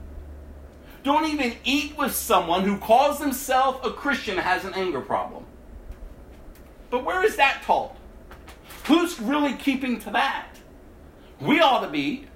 [1.06, 5.44] Don't even eat with someone who calls himself a Christian has an anger problem.
[6.90, 7.96] But where is that taught?
[8.86, 10.48] Who's really keeping to that?
[11.40, 12.26] We ought to be.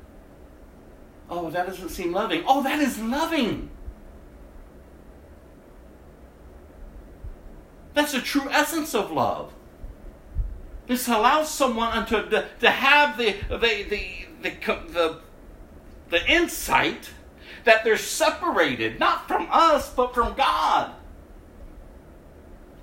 [1.29, 2.45] Oh, that doesn't seem loving.
[2.47, 3.71] Oh, that is loving.
[7.95, 9.53] That's the true essence of love.
[10.87, 14.53] This allows someone to, to have the, the, the, the,
[14.93, 15.19] the,
[16.11, 17.11] the insight
[17.65, 20.93] that they're separated, not from us, but from God.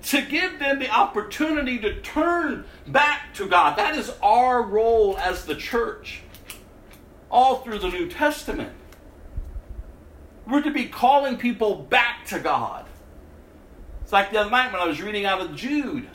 [0.04, 3.76] To give them the opportunity to turn back to God.
[3.76, 6.22] That is our role as the church,
[7.30, 8.72] all through the New Testament.
[10.46, 12.86] We're to be calling people back to God.
[14.02, 16.08] It's like the other night when I was reading out of Jude.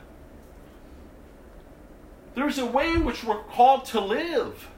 [2.33, 4.69] There's a way in which we're called to live.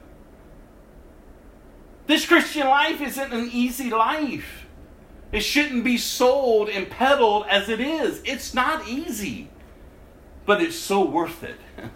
[2.06, 4.66] This Christian life isn't an easy life.
[5.32, 8.22] It shouldn't be sold and peddled as it is.
[8.24, 9.50] It's not easy,
[10.44, 11.58] but it's so worth it.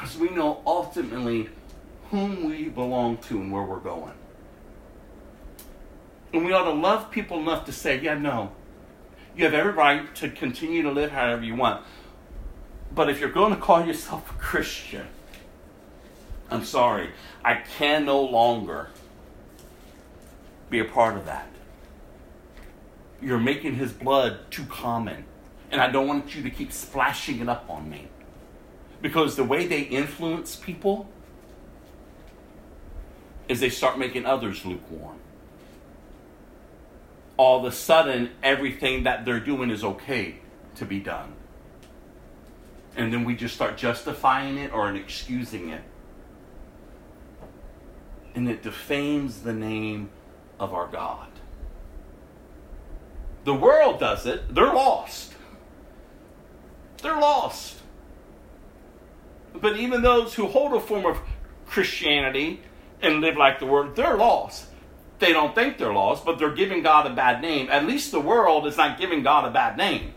[0.00, 1.48] because we know ultimately
[2.10, 4.14] whom we belong to and where we're going.
[6.32, 8.52] And we ought to love people enough to say, yeah, no,
[9.36, 11.84] you have every right to continue to live however you want.
[12.94, 15.06] But if you're going to call yourself a Christian,
[16.50, 17.10] I'm sorry,
[17.44, 18.88] I can no longer
[20.68, 21.48] be a part of that.
[23.22, 25.24] You're making his blood too common.
[25.70, 28.08] And I don't want you to keep splashing it up on me.
[29.02, 31.08] Because the way they influence people
[33.48, 35.20] is they start making others lukewarm
[37.40, 40.34] all of a sudden everything that they're doing is okay
[40.74, 41.32] to be done.
[42.96, 45.80] And then we just start justifying it or excusing it.
[48.34, 50.10] And it defames the name
[50.58, 51.28] of our God.
[53.44, 55.34] The world does it, they're lost.
[57.02, 57.78] They're lost.
[59.54, 61.18] But even those who hold a form of
[61.66, 62.60] Christianity
[63.02, 64.66] and live like the world, they're lost.
[65.18, 67.68] They don't think they're lost, but they're giving God a bad name.
[67.70, 70.14] At least the world is not giving God a bad name.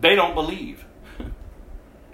[0.00, 0.84] They don't believe.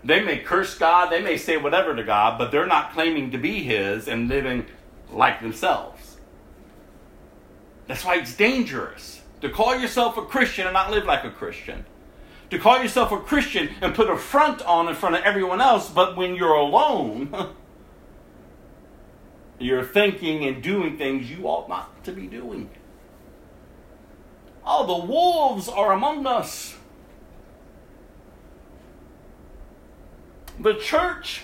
[0.06, 3.38] They may curse God, they may say whatever to God, but they're not claiming to
[3.38, 4.66] be His and living
[5.10, 6.18] like themselves.
[7.88, 11.84] That's why it's dangerous to call yourself a Christian and not live like a Christian.
[12.50, 15.90] To call yourself a Christian and put a front on in front of everyone else,
[15.90, 17.34] but when you're alone,
[19.58, 22.70] you're thinking and doing things you ought not to be doing.
[24.64, 26.76] Oh, the wolves are among us.
[30.58, 31.42] The church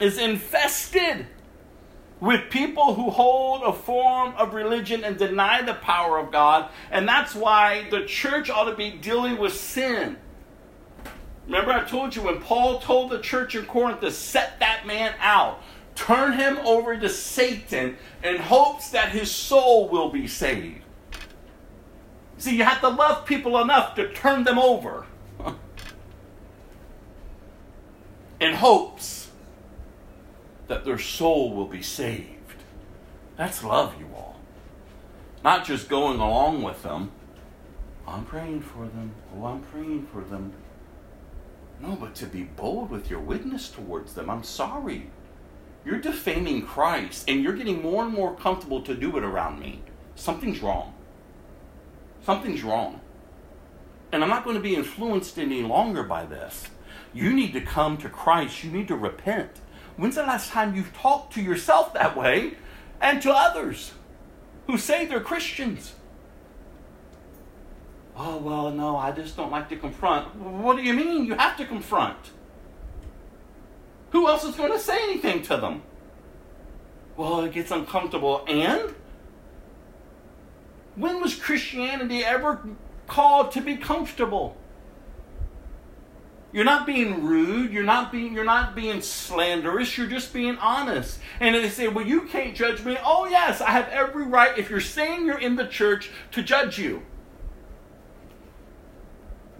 [0.00, 1.26] is infested
[2.20, 6.68] with people who hold a form of religion and deny the power of God.
[6.90, 10.16] And that's why the church ought to be dealing with sin.
[11.46, 15.14] Remember, I told you when Paul told the church in Corinth to set that man
[15.20, 15.62] out,
[15.94, 20.82] turn him over to Satan in hopes that his soul will be saved.
[22.36, 25.06] See, you have to love people enough to turn them over
[28.40, 29.30] in hopes
[30.68, 32.34] that their soul will be saved.
[33.36, 34.36] That's love, you all.
[35.44, 37.10] Not just going along with them.
[38.06, 39.12] Oh, I'm praying for them.
[39.36, 40.52] Oh, I'm praying for them.
[41.80, 44.28] No, but to be bold with your witness towards them.
[44.28, 45.10] I'm sorry.
[45.84, 49.80] You're defaming Christ, and you're getting more and more comfortable to do it around me.
[50.16, 50.92] Something's wrong.
[52.24, 53.00] Something's wrong.
[54.10, 56.64] And I'm not going to be influenced any longer by this.
[57.12, 58.64] You need to come to Christ.
[58.64, 59.50] You need to repent.
[59.96, 62.54] When's the last time you've talked to yourself that way
[63.00, 63.92] and to others
[64.66, 65.94] who say they're Christians?
[68.16, 70.34] Oh, well, no, I just don't like to confront.
[70.34, 71.24] What do you mean?
[71.24, 72.16] You have to confront.
[74.10, 75.82] Who else is going to say anything to them?
[77.16, 78.44] Well, it gets uncomfortable.
[78.48, 78.94] And?
[80.96, 82.60] When was Christianity ever
[83.06, 84.56] called to be comfortable?
[86.50, 87.72] You're not being rude.
[87.72, 89.98] You're not being you're not being slanderous.
[89.98, 91.18] You're just being honest.
[91.40, 94.70] And they say, "Well, you can't judge me." Oh, yes, I have every right if
[94.70, 97.02] you're saying you're in the church to judge you.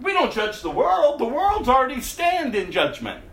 [0.01, 1.19] We don't judge the world.
[1.19, 3.23] The world's already stand in judgment.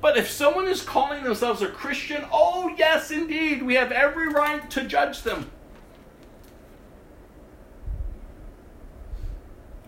[0.00, 4.68] But if someone is calling themselves a Christian, oh yes, indeed, we have every right
[4.70, 5.50] to judge them.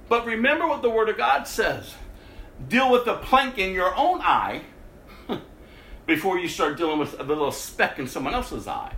[0.09, 1.95] But remember what the Word of God says
[2.69, 4.63] deal with the plank in your own eye
[6.07, 8.95] before you start dealing with the little speck in someone else's eye.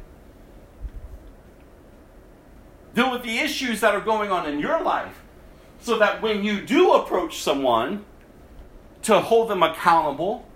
[2.94, 5.22] Deal with the issues that are going on in your life
[5.80, 8.04] so that when you do approach someone
[9.02, 10.46] to hold them accountable,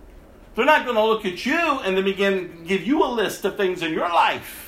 [0.54, 3.56] they're not going to look at you and then begin give you a list of
[3.56, 4.59] things in your life.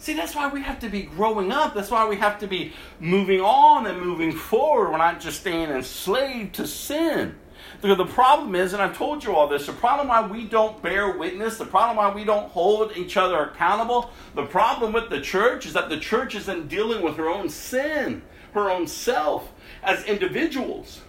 [0.00, 1.74] See, that's why we have to be growing up.
[1.74, 4.90] That's why we have to be moving on and moving forward.
[4.90, 7.34] We're not just staying enslaved to sin.
[7.82, 11.18] The problem is, and I've told you all this, the problem why we don't bear
[11.18, 15.66] witness, the problem why we don't hold each other accountable, the problem with the church
[15.66, 18.22] is that the church isn't dealing with her own sin,
[18.54, 21.02] her own self as individuals.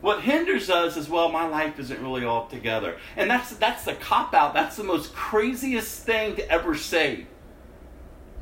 [0.00, 2.96] What hinders us is, well, my life isn't really all together.
[3.16, 4.54] And that's that's the cop out.
[4.54, 7.26] That's the most craziest thing to ever say.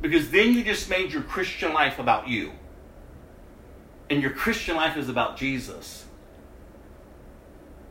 [0.01, 2.51] Because then you just made your Christian life about you.
[4.09, 6.05] And your Christian life is about Jesus.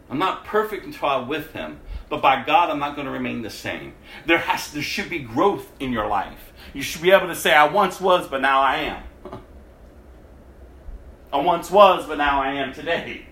[0.09, 3.43] I'm not perfect until I'm with him, but by God I'm not going to remain
[3.43, 3.95] the same.
[4.25, 6.53] There has there should be growth in your life.
[6.73, 9.03] You should be able to say I once was, but now I am.
[11.33, 13.27] I once was, but now I am today.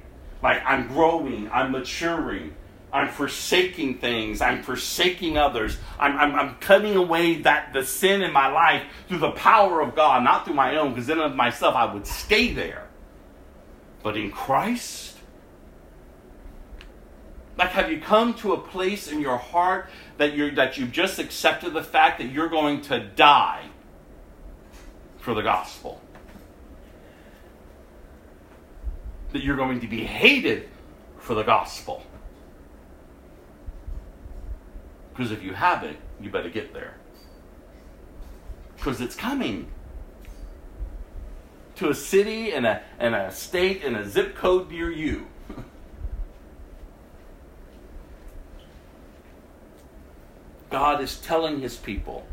[0.45, 2.55] Like I'm growing, I'm maturing,
[2.93, 8.31] I'm forsaking things, I'm forsaking others, I'm, I'm, I'm cutting away that the sin in
[8.31, 11.75] my life through the power of God, not through my own, because then of myself
[11.75, 12.87] I would stay there.
[14.03, 15.17] But in Christ,
[17.57, 19.89] like have you come to a place in your heart
[20.19, 23.65] that you're that you've just accepted the fact that you're going to die
[25.17, 26.03] for the gospel?
[29.35, 30.69] That you're going to be hated
[31.19, 32.07] for the gospel.
[35.11, 36.95] Because if you haven't, you better get there.
[38.77, 39.73] Because it's coming.
[41.77, 45.27] To a city and a, and a state and a zip code near you.
[50.71, 52.25] God is telling his people,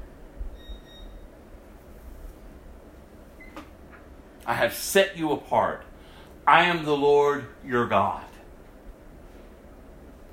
[4.46, 5.86] I have set you apart.
[6.52, 8.26] I am the Lord your God.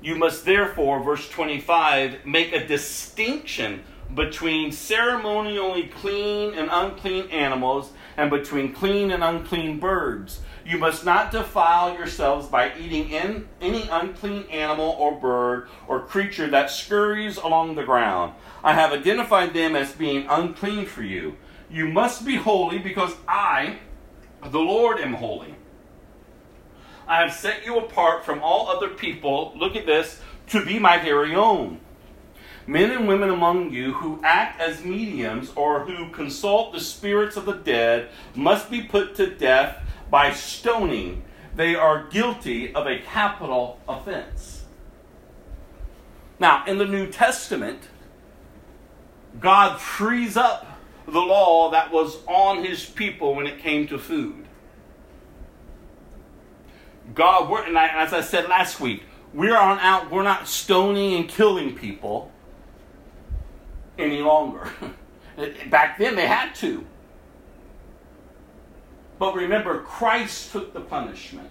[0.01, 8.29] You must therefore, verse 25, make a distinction between ceremonially clean and unclean animals and
[8.29, 10.41] between clean and unclean birds.
[10.65, 16.49] You must not defile yourselves by eating in any unclean animal or bird or creature
[16.49, 18.33] that scurries along the ground.
[18.61, 21.37] I have identified them as being unclean for you.
[21.69, 23.79] You must be holy because I,
[24.43, 25.55] the Lord, am holy.
[27.09, 30.99] I have set you apart from all other people, look at this, to be my
[30.99, 31.79] very own.
[32.67, 37.47] Men and women among you who act as mediums or who consult the spirits of
[37.47, 41.23] the dead must be put to death by stoning.
[41.55, 44.65] They are guilty of a capital offense.
[46.39, 47.89] Now, in the New Testament,
[49.39, 54.45] God frees up the law that was on his people when it came to food.
[57.13, 59.03] God, and I, as I said last week,
[59.33, 60.11] we're on out.
[60.11, 62.31] We're not stoning and killing people
[63.97, 64.69] any longer.
[65.69, 66.85] Back then, they had to.
[69.17, 71.49] But remember, Christ took the punishment.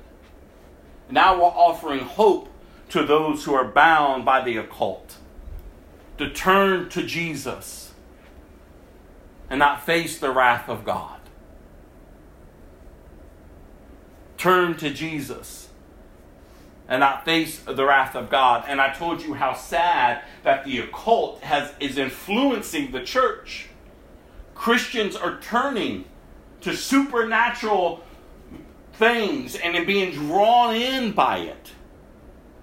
[1.11, 2.49] Now we're offering hope
[2.91, 5.19] to those who are bound by the occult
[6.17, 7.93] to turn to Jesus
[9.51, 11.18] and not face the wrath of God.
[14.39, 15.68] Turn to Jesus
[16.89, 18.64] and not face the wrath of God.
[18.66, 23.66] And I told you how sad that the occult has is influencing the church.
[24.55, 26.07] Christians are turning
[26.62, 28.03] to supernatural
[28.95, 31.72] things and being drawn in by it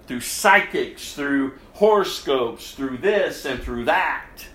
[0.06, 4.46] through psychics, through horoscopes, through this and through that.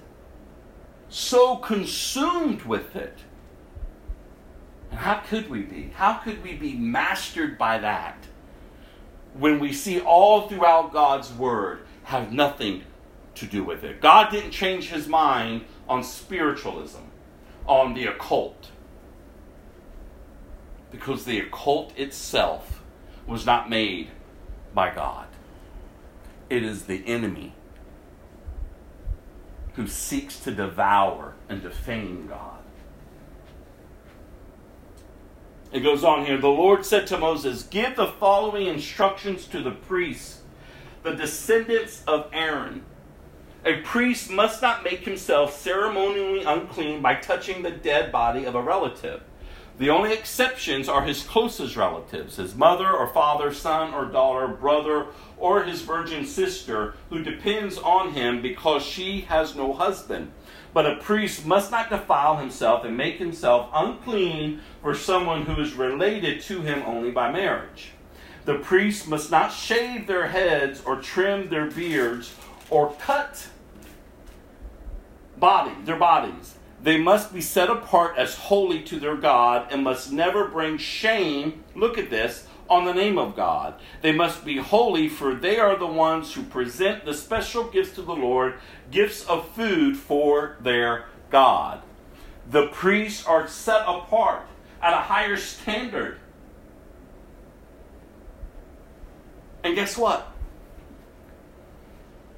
[1.09, 3.17] So consumed with it.
[4.91, 5.91] And how could we be?
[5.95, 8.27] How could we be mastered by that
[9.33, 12.83] when we see all throughout God's Word have nothing
[13.35, 14.01] to do with it?
[14.01, 17.01] God didn't change his mind on spiritualism,
[17.65, 18.71] on the occult
[20.91, 22.83] because the occult itself
[23.25, 24.09] was not made
[24.73, 25.27] by God.
[26.49, 27.53] It is the enemy
[29.75, 32.60] who seeks to devour and defame God.
[35.71, 36.37] It goes on here.
[36.37, 40.41] The Lord said to Moses, Give the following instructions to the priests,
[41.03, 42.83] the descendants of Aaron.
[43.63, 48.61] A priest must not make himself ceremonially unclean by touching the dead body of a
[48.61, 49.21] relative.
[49.77, 55.07] The only exceptions are his closest relatives, his mother or father, son or daughter, brother,
[55.37, 60.31] or his virgin sister, who depends on him because she has no husband.
[60.73, 65.73] But a priest must not defile himself and make himself unclean for someone who is
[65.73, 67.91] related to him only by marriage.
[68.45, 72.33] The priests must not shave their heads or trim their beards
[72.69, 73.47] or cut
[75.37, 76.55] body, their bodies.
[76.81, 81.63] They must be set apart as holy to their God and must never bring shame,
[81.75, 83.75] look at this, on the name of God.
[84.01, 88.01] They must be holy, for they are the ones who present the special gifts to
[88.01, 88.59] the Lord,
[88.91, 91.81] gifts of food for their God.
[92.49, 94.45] The priests are set apart
[94.81, 96.19] at a higher standard.
[99.63, 100.31] And guess what?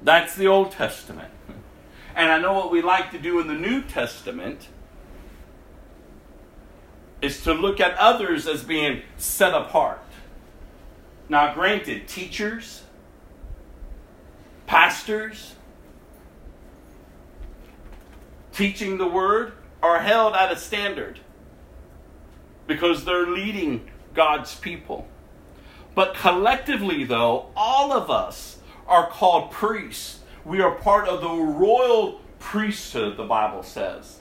[0.02, 1.32] That's the Old Testament.
[2.14, 4.68] And I know what we like to do in the New Testament
[7.22, 10.02] is to look at others as being set apart.
[11.28, 12.82] Now, granted, teachers,
[14.66, 15.53] pastors,
[18.54, 19.52] teaching the word
[19.82, 21.20] are held at a standard
[22.66, 25.06] because they're leading God's people.
[25.94, 32.20] But collectively, though, all of us are called priests we are part of the royal
[32.38, 34.20] priesthood, the Bible says.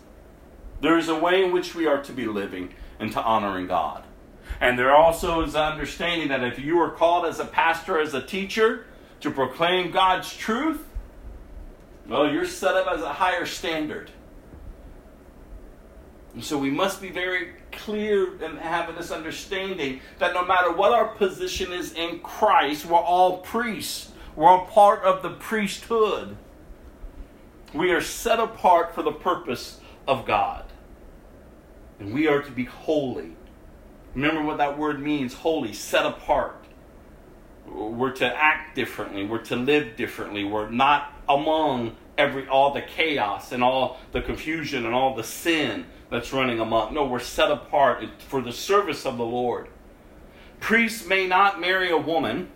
[0.82, 4.04] There is a way in which we are to be living and to honoring God.
[4.62, 8.14] And there also is an understanding that if you are called as a pastor, as
[8.14, 8.86] a teacher,
[9.20, 10.86] to proclaim God's truth,
[12.08, 14.12] well, you're set up as a higher standard.
[16.34, 20.92] And so we must be very clear and have this understanding that no matter what
[20.92, 24.12] our position is in Christ, we're all priests.
[24.36, 26.36] We're a part of the priesthood.
[27.74, 30.66] We are set apart for the purpose of God.
[32.00, 33.36] And we are to be holy.
[34.16, 36.66] Remember what that word means holy, set apart.
[37.68, 39.26] We're to act differently.
[39.26, 40.44] We're to live differently.
[40.44, 45.86] We're not among every all the chaos and all the confusion and all the sin
[46.14, 46.92] that's running amok.
[46.92, 49.68] No, we're set apart for the service of the Lord.
[50.60, 52.52] Priests may not marry a woman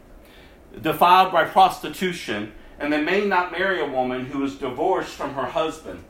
[0.80, 5.48] defiled by prostitution, and they may not marry a woman who is divorced from her
[5.48, 6.04] husband.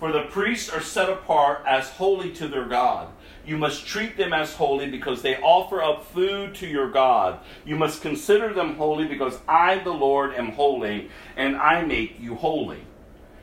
[0.00, 3.08] For the priests are set apart as holy to their God.
[3.46, 7.38] You must treat them as holy because they offer up food to your God.
[7.64, 12.34] You must consider them holy because I, the Lord, am holy, and I make you
[12.34, 12.80] holy.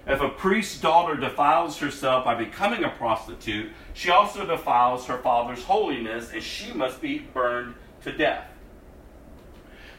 [0.08, 5.64] If a priest's daughter defiles herself by becoming a prostitute, she also defiles her father's
[5.64, 8.48] holiness, and she must be burned to death.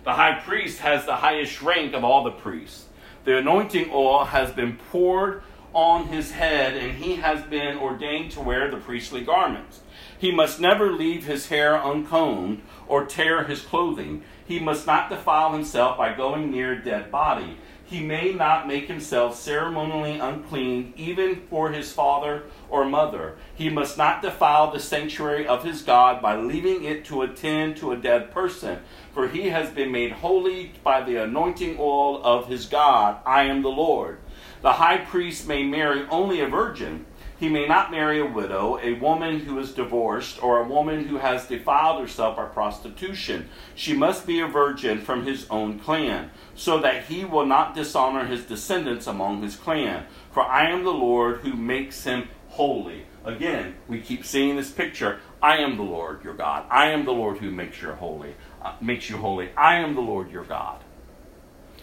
[0.04, 2.86] The high priest has the highest rank of all the priests.
[3.24, 8.40] The anointing oil has been poured on his head, and he has been ordained to
[8.40, 9.80] wear the priestly garments.
[10.18, 14.24] He must never leave his hair uncombed or tear his clothing.
[14.44, 17.56] He must not defile himself by going near a dead body.
[17.84, 23.36] He may not make himself ceremonially unclean, even for his father or mother.
[23.54, 27.92] He must not defile the sanctuary of his God by leaving it to attend to
[27.92, 28.80] a dead person,
[29.12, 33.18] for he has been made holy by the anointing oil of his God.
[33.26, 34.18] I am the Lord.
[34.62, 37.04] The high priest may marry only a virgin.
[37.42, 41.16] He may not marry a widow, a woman who is divorced, or a woman who
[41.16, 43.48] has defiled herself by prostitution.
[43.74, 48.26] She must be a virgin from his own clan, so that he will not dishonor
[48.26, 50.06] his descendants among his clan.
[50.30, 53.06] For I am the Lord who makes him holy.
[53.24, 55.18] Again, we keep seeing this picture.
[55.42, 56.64] I am the Lord your God.
[56.70, 58.36] I am the Lord who makes you holy.
[58.62, 59.50] Uh, makes you holy.
[59.56, 60.80] I am the Lord your God.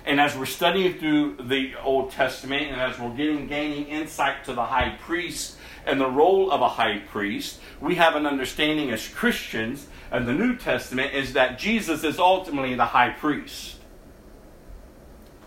[0.06, 4.54] And as we're studying through the Old Testament and as we're getting gaining insight to
[4.54, 9.08] the high priest and the role of a high priest, we have an understanding as
[9.08, 13.76] Christians and the New Testament is that Jesus is ultimately the high priest.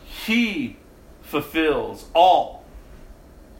[0.05, 0.77] He
[1.23, 2.65] fulfills all.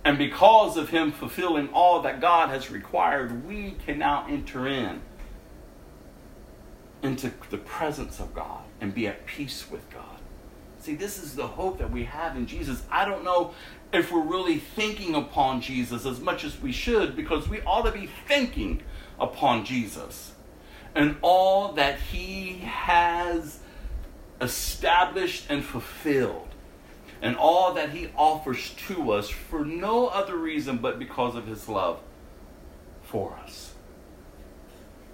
[0.05, 5.01] And because of him fulfilling all that God has required, we can now enter in
[7.03, 10.12] into the presence of God and be at peace with God.
[10.83, 12.83] See, this is the hope that we have in Jesus.
[12.91, 13.55] I don't know
[13.93, 17.93] if we're really thinking upon Jesus as much as we should because we ought to
[17.93, 18.83] be thinking
[19.21, 20.33] upon Jesus
[20.97, 23.61] and all that he has
[24.41, 26.49] established and fulfilled
[27.23, 31.69] and all that he offers to us for no other reason but because of his
[31.69, 32.01] love
[33.03, 33.75] for us.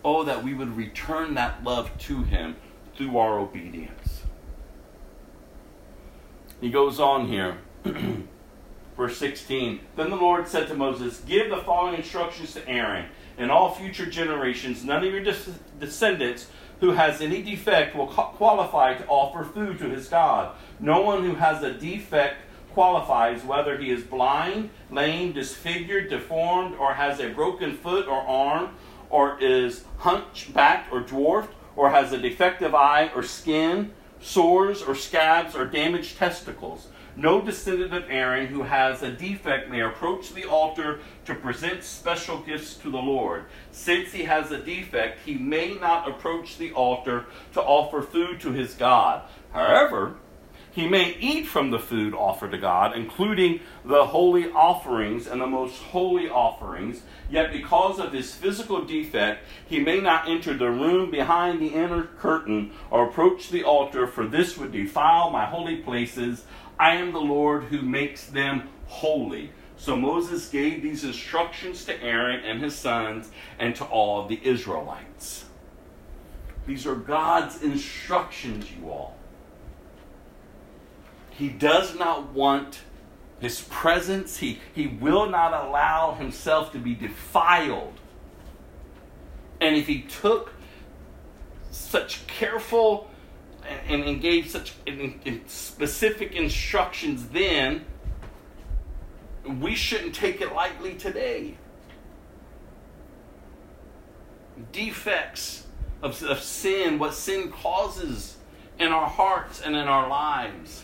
[0.03, 2.57] Oh, that we would return that love to him
[2.97, 3.98] through our obedience.
[6.61, 7.59] He goes on here.
[8.97, 13.07] Verse 16 Then the Lord said to Moses, Give the following instructions to Aaron.
[13.37, 16.49] and all future generations, none of your des- descendants
[16.81, 20.57] who has any defect will co- qualify to offer food to his God.
[20.81, 22.37] No one who has a defect
[22.73, 28.71] qualifies whether he is blind, lame, disfigured, deformed, or has a broken foot or arm,
[29.11, 35.55] or is hunchbacked or dwarfed, or has a defective eye or skin, sores or scabs,
[35.55, 36.89] or damaged testicles.
[37.17, 42.39] No descendant of Aaron who has a defect may approach the altar to present special
[42.39, 43.47] gifts to the Lord.
[43.73, 48.53] Since he has a defect, he may not approach the altar to offer food to
[48.53, 49.23] his God.
[49.53, 50.15] However,
[50.71, 55.47] he may eat from the food offered to God, including the holy offerings and the
[55.47, 57.03] most holy offerings.
[57.31, 62.05] Yet, because of his physical defect, he may not enter the room behind the inner
[62.05, 66.45] curtain or approach the altar, for this would defile my holy places.
[66.79, 69.51] I am the Lord who makes them holy.
[69.77, 75.45] So Moses gave these instructions to Aaron and his sons and to all the Israelites.
[76.67, 79.18] These are God's instructions, you all.
[81.39, 82.81] He does not want
[83.39, 87.95] his presence, he, he will not allow himself to be defiled.
[89.61, 90.53] And if he took
[91.71, 93.09] such careful
[93.87, 94.73] and, and gave such
[95.47, 97.85] specific instructions then,
[99.61, 101.57] we shouldn't take it lightly today.
[104.73, 105.69] Defects
[106.03, 108.39] of, of sin, what sin causes
[108.81, 110.83] in our hearts and in our lives.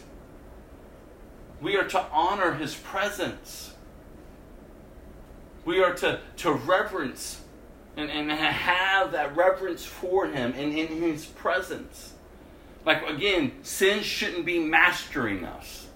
[1.60, 3.72] We are to honor his presence.
[5.64, 7.40] We are to, to reverence
[7.96, 12.12] and, and have that reverence for him and in his presence.
[12.84, 15.86] Like, again, sin shouldn't be mastering us.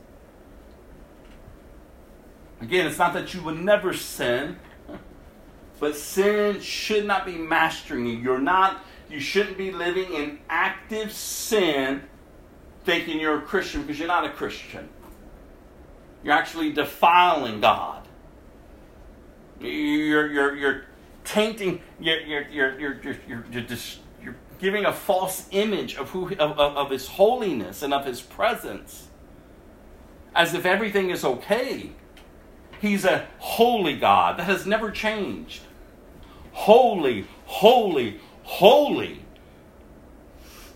[2.61, 4.59] Again, it's not that you would never sin,
[5.81, 8.17] But sin should not be mastering you.
[8.17, 12.03] You're not, you shouldn't be living in active sin
[12.85, 14.89] thinking you're a Christian because you're not a Christian.
[16.23, 18.07] You're actually defiling God.
[19.61, 20.83] You're, you're, you're
[21.25, 23.67] tainting, you're, you're, you're, you're, you're, you're,
[24.23, 28.21] you're, giving a false image of, who, of, of, of His holiness and of His
[28.21, 29.09] presence
[30.35, 31.91] as if everything is okay.
[32.81, 35.63] He's a holy God that has never changed.
[36.53, 39.23] Holy, holy, holy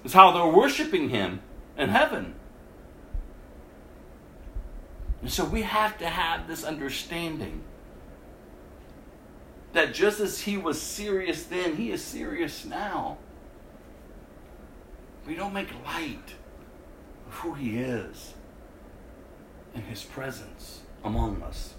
[0.05, 1.41] is how they're worshiping Him
[1.77, 2.35] in heaven.
[5.23, 7.63] And so we have to have this understanding
[9.73, 13.19] that just as He was serious then, He is serious now.
[15.27, 16.35] We don't make light
[17.29, 18.35] of who He is
[19.75, 21.75] and His presence among us.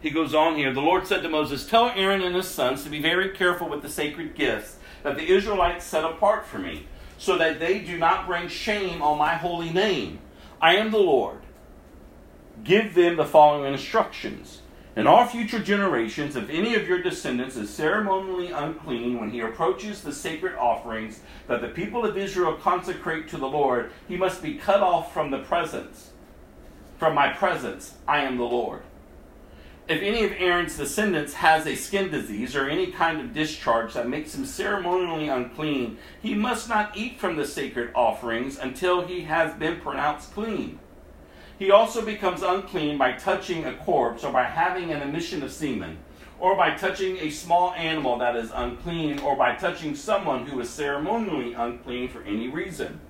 [0.00, 0.72] He goes on here.
[0.74, 3.82] The Lord said to Moses, Tell Aaron and his sons to be very careful with
[3.82, 6.86] the sacred gifts that the Israelites set apart for me,
[7.18, 10.18] so that they do not bring shame on my holy name.
[10.60, 11.38] I am the Lord.
[12.66, 14.62] Give them the following instructions.
[14.96, 20.02] In all future generations, if any of your descendants is ceremonially unclean when he approaches
[20.02, 24.54] the sacred offerings that the people of Israel consecrate to the Lord, he must be
[24.54, 26.10] cut off from the presence.
[26.98, 28.82] From my presence, I am the Lord.
[29.86, 34.08] If any of Aaron's descendants has a skin disease or any kind of discharge that
[34.08, 39.54] makes him ceremonially unclean, he must not eat from the sacred offerings until he has
[39.54, 40.80] been pronounced clean.
[41.58, 45.98] He also becomes unclean by touching a corpse or by having an emission of semen,
[46.38, 50.68] or by touching a small animal that is unclean, or by touching someone who is
[50.68, 53.00] ceremonially unclean for any reason.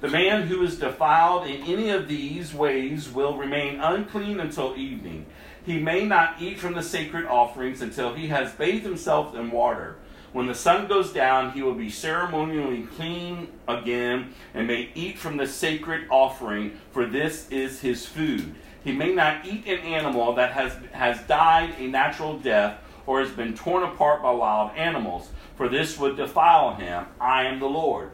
[0.00, 5.26] The man who is defiled in any of these ways will remain unclean until evening.
[5.66, 9.96] He may not eat from the sacred offerings until he has bathed himself in water.
[10.32, 15.36] When the sun goes down, he will be ceremonially clean again and may eat from
[15.36, 18.54] the sacred offering, for this is his food.
[18.84, 23.30] He may not eat an animal that has, has died a natural death or has
[23.30, 27.06] been torn apart by wild animals, for this would defile him.
[27.20, 28.12] I am the Lord.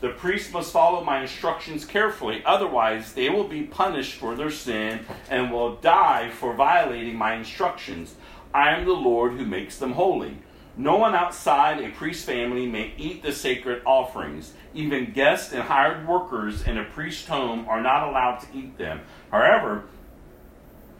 [0.00, 5.06] The priest must follow my instructions carefully, otherwise, they will be punished for their sin
[5.30, 8.16] and will die for violating my instructions.
[8.52, 10.38] I am the Lord who makes them holy.
[10.76, 14.54] No one outside a priest's family may eat the sacred offerings.
[14.74, 19.00] Even guests and hired workers in a priest's home are not allowed to eat them.
[19.30, 19.84] However,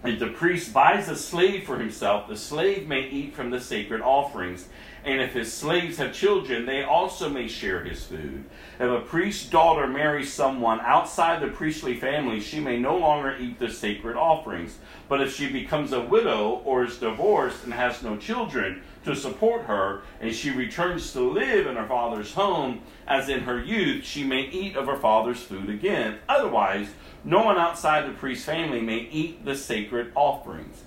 [0.04, 4.02] if the priest buys a slave for himself, the slave may eat from the sacred
[4.02, 4.68] offerings.
[5.04, 8.44] And if his slaves have children, they also may share his food.
[8.78, 13.58] If a priest's daughter marries someone outside the priestly family, she may no longer eat
[13.58, 14.78] the sacred offerings.
[15.08, 19.62] But if she becomes a widow or is divorced and has no children to support
[19.62, 24.24] her, and she returns to live in her father's home as in her youth, she
[24.24, 26.18] may eat of her father's food again.
[26.28, 26.88] Otherwise,
[27.24, 30.84] no one outside the priest's family may eat the sacred offerings.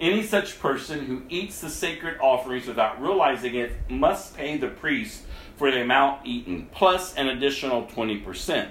[0.00, 5.24] Any such person who eats the sacred offerings without realizing it must pay the priest
[5.56, 8.68] for the amount eaten, plus an additional 20%.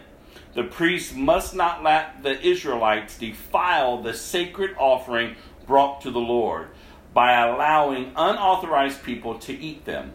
[0.53, 5.35] The priest must not let the Israelites defile the sacred offering
[5.67, 6.69] brought to the Lord
[7.17, 10.13] by allowing unauthorized people to eat them.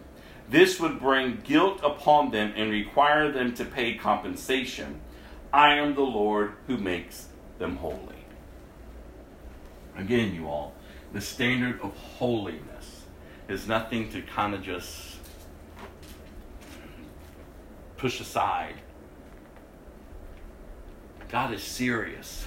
[0.49, 5.01] This would bring guilt upon them and require them to pay compensation.
[5.53, 7.27] I am the Lord who makes
[7.59, 8.25] them holy.
[9.97, 10.75] Again, you all,
[11.13, 13.03] the standard of holiness
[13.49, 15.17] is nothing to kind of just
[17.97, 18.77] push aside.
[21.29, 22.47] God is serious.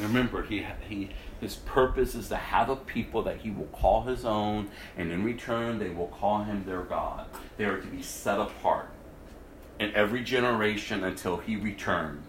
[0.00, 4.24] Remember, he, he, his purpose is to have a people that he will call his
[4.24, 7.26] own, and in return, they will call him their God.
[7.56, 8.90] They are to be set apart
[9.78, 12.26] in every generation until he returns,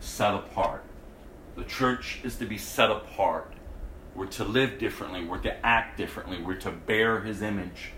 [0.00, 0.82] set apart.
[1.56, 3.52] The church is to be set apart.
[4.14, 5.24] We're to live differently.
[5.24, 6.42] We're to act differently.
[6.42, 7.92] We're to bear his image.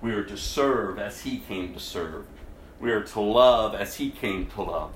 [0.00, 2.24] We are to serve as he came to serve.
[2.80, 4.92] We are to love as he came to love.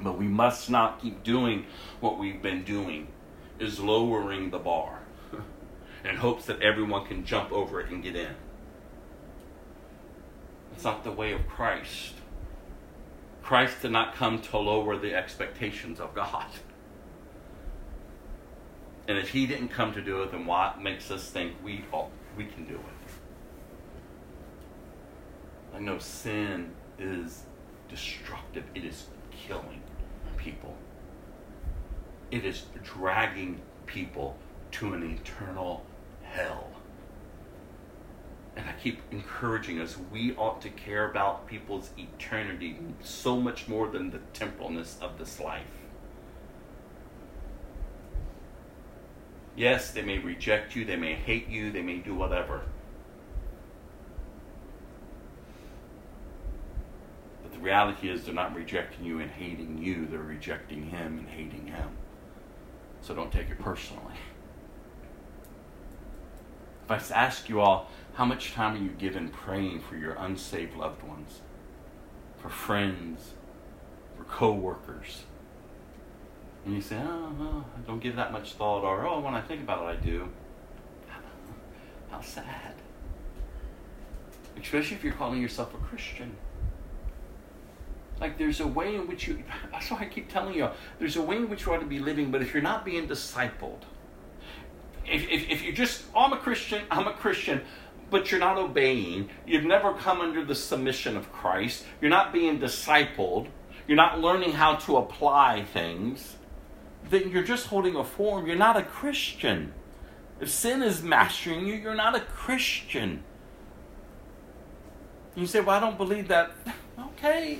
[0.00, 1.66] But we must not keep doing
[2.00, 3.08] what we've been doing,
[3.58, 5.00] is lowering the bar
[6.04, 8.34] in hopes that everyone can jump over it and get in.
[10.74, 12.14] It's not the way of Christ.
[13.42, 16.46] Christ did not come to lower the expectations of God.
[19.08, 22.08] And if he didn't come to do it, then what makes us think we oh,
[22.36, 22.80] we can do it?
[25.74, 27.44] I know sin is
[27.88, 28.64] destructive.
[28.74, 29.82] It is killing
[30.46, 30.76] people.
[32.30, 34.36] it is dragging people
[34.72, 35.84] to an eternal
[36.22, 36.68] hell.
[38.56, 43.88] And I keep encouraging us, we ought to care about people's eternity so much more
[43.88, 45.66] than the temporalness of this life.
[49.56, 52.62] Yes, they may reject you, they may hate you, they may do whatever.
[57.42, 61.28] But the reality is, they're not rejecting you and hating you, they're rejecting Him and
[61.28, 61.90] hating Him.
[63.02, 64.14] So don't take it personally.
[66.88, 70.76] If I ask you all, how much time are you given praying for your unsaved
[70.76, 71.40] loved ones,
[72.38, 73.32] for friends,
[74.16, 75.24] for co-workers?
[76.64, 79.62] And you say, oh, I don't give that much thought, or oh, when I think
[79.62, 80.28] about it, I do.
[82.10, 82.74] How sad.
[84.60, 86.36] Especially if you're calling yourself a Christian.
[88.20, 89.42] Like there's a way in which you,
[89.72, 91.98] that's why I keep telling you, there's a way in which you ought to be
[91.98, 93.82] living, but if you're not being discipled,
[95.06, 97.60] if, if, if you're just, oh, I'm a Christian, I'm a Christian,
[98.10, 102.58] but you're not obeying, you've never come under the submission of Christ, you're not being
[102.58, 103.48] discipled,
[103.86, 106.36] you're not learning how to apply things,
[107.10, 108.46] then you're just holding a form.
[108.46, 109.72] You're not a Christian.
[110.40, 113.22] If sin is mastering you, you're not a Christian.
[115.34, 116.52] You say, Well, I don't believe that.
[117.18, 117.58] Okay.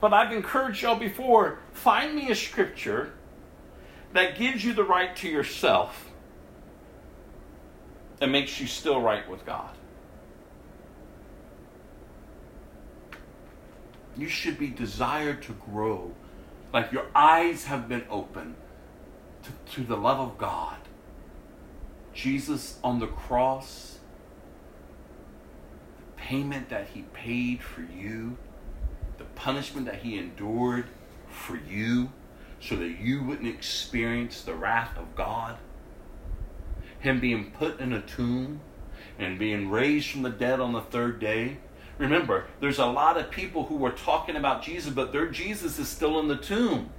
[0.00, 3.12] But I've encouraged y'all before find me a scripture
[4.12, 6.10] that gives you the right to yourself
[8.20, 9.74] and makes you still right with God.
[14.16, 16.12] You should be desired to grow
[16.72, 18.54] like your eyes have been opened
[19.42, 20.76] to, to the love of God.
[22.14, 23.98] Jesus on the cross,
[25.98, 28.38] the payment that he paid for you,
[29.36, 30.86] punishment that he endured
[31.28, 32.10] for you
[32.60, 35.56] so that you wouldn't experience the wrath of God.
[36.98, 38.60] Him being put in a tomb
[39.18, 41.58] and being raised from the dead on the third day
[41.98, 45.88] Remember, there's a lot of people who are talking about Jesus, but their Jesus is
[45.88, 46.90] still in the tomb.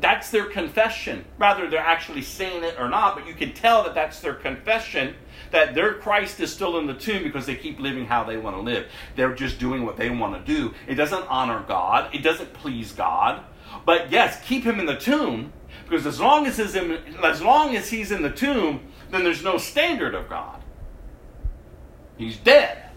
[0.00, 1.24] That's their confession.
[1.38, 5.14] Rather, they're actually saying it or not, but you can tell that that's their confession
[5.50, 8.56] that their Christ is still in the tomb because they keep living how they want
[8.56, 8.86] to live.
[9.16, 10.74] They're just doing what they want to do.
[10.86, 13.42] It doesn't honor God, it doesn't please God.
[13.84, 15.52] But yes, keep him in the tomb
[15.88, 18.80] because as long as, as long as he's in the tomb,
[19.10, 20.62] then there's no standard of God.
[22.16, 22.87] He's dead.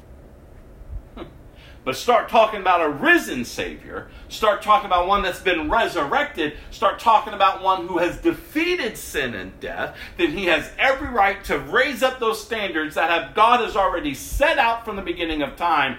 [1.84, 7.00] But start talking about a risen Savior, start talking about one that's been resurrected, start
[7.00, 11.58] talking about one who has defeated sin and death, then he has every right to
[11.58, 15.56] raise up those standards that have God has already set out from the beginning of
[15.56, 15.98] time.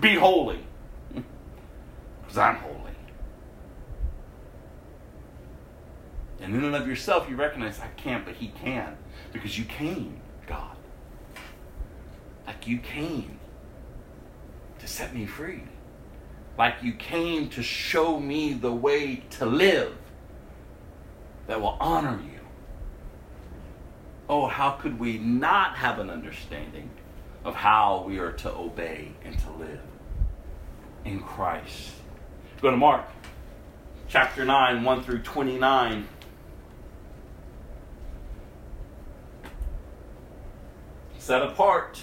[0.00, 0.60] Be holy.
[2.22, 2.92] Because I'm holy.
[6.40, 8.96] And in and of yourself, you recognize I can't, but he can.
[9.32, 10.76] Because you came, God.
[12.46, 13.38] Like you came
[14.84, 15.62] to set me free.
[16.58, 19.96] Like you came to show me the way to live
[21.46, 22.40] that will honor you.
[24.28, 26.90] Oh, how could we not have an understanding
[27.44, 29.80] of how we are to obey and to live
[31.04, 31.92] in Christ?
[32.60, 33.06] Go to Mark
[34.08, 36.06] chapter 9, 1 through 29.
[41.18, 42.02] Set apart.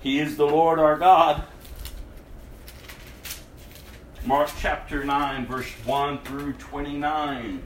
[0.00, 1.44] He is the Lord our God.
[4.26, 7.64] Mark chapter 9, verse 1 through 29.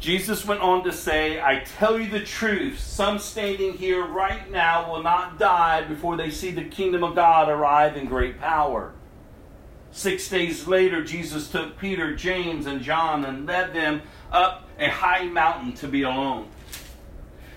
[0.00, 4.90] Jesus went on to say, I tell you the truth, some standing here right now
[4.90, 8.92] will not die before they see the kingdom of God arrive in great power.
[9.92, 14.02] Six days later, Jesus took Peter, James, and John and led them
[14.32, 16.48] up a high mountain to be alone.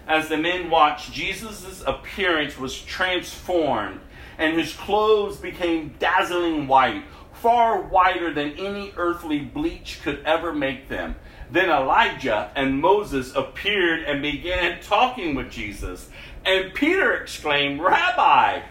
[0.07, 4.02] As the men watched, Jesus' appearance was transformed,
[4.38, 7.03] and his clothes became dazzling white,
[7.34, 11.15] far whiter than any earthly bleach could ever make them.
[11.52, 16.10] Then Elijah and Moses appeared and began talking with Jesus.
[16.45, 18.61] And Peter exclaimed, Rabbi,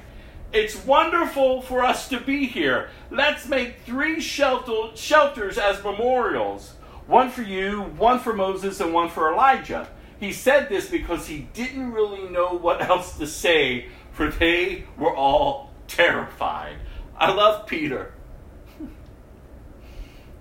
[0.53, 2.91] it's wonderful for us to be here.
[3.11, 6.75] Let's make three shelter, shelters as memorials
[7.07, 9.89] one for you, one for Moses, and one for Elijah.
[10.25, 15.15] He said this because he didn't really know what else to say, for they were
[15.15, 16.77] all terrified.
[17.15, 18.15] I love Peter.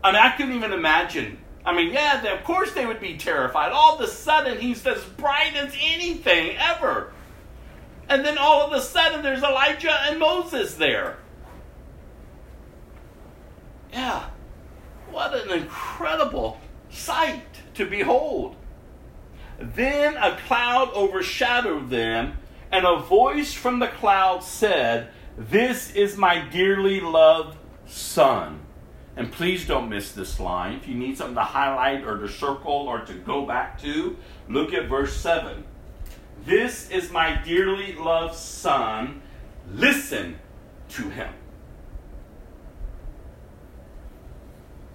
[0.01, 1.37] I mean, I couldn't even imagine.
[1.65, 3.73] I mean, yeah, they, of course they would be terrified.
[3.73, 7.11] All of a sudden, he's as bright as anything ever.
[8.07, 11.17] And then all of a sudden there's Elijah and Moses there.
[13.91, 14.29] Yeah.
[15.11, 17.43] What an incredible sight
[17.73, 18.55] to behold.
[19.59, 22.37] Then a cloud overshadowed them,
[22.71, 28.59] and a voice from the cloud said, This is my dearly loved Son.
[29.15, 30.73] And please don't miss this line.
[30.73, 34.17] If you need something to highlight or to circle or to go back to,
[34.49, 35.63] look at verse 7.
[36.45, 39.21] This is my dearly loved Son.
[39.71, 40.39] Listen
[40.89, 41.31] to him.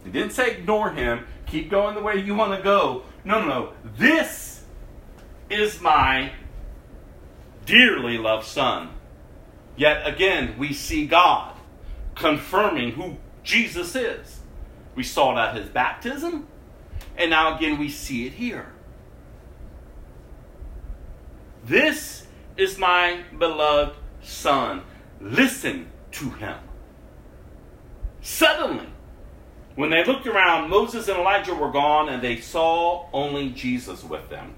[0.05, 3.03] He didn't say ignore him, keep going the way you want to go.
[3.25, 3.73] No, no, no.
[3.99, 4.63] This
[5.51, 6.31] is my
[7.67, 8.91] dearly loved Son.
[9.77, 11.57] Yet again, we see God
[12.15, 14.39] confirming who Jesus is.
[14.95, 16.47] We saw it at his baptism,
[17.17, 18.73] and now again we see it here.
[21.65, 22.27] This
[22.57, 24.83] is my beloved Son.
[25.21, 26.57] Listen to him.
[28.23, 28.87] Suddenly,
[29.79, 34.29] when they looked around, Moses and Elijah were gone, and they saw only Jesus with
[34.29, 34.57] them.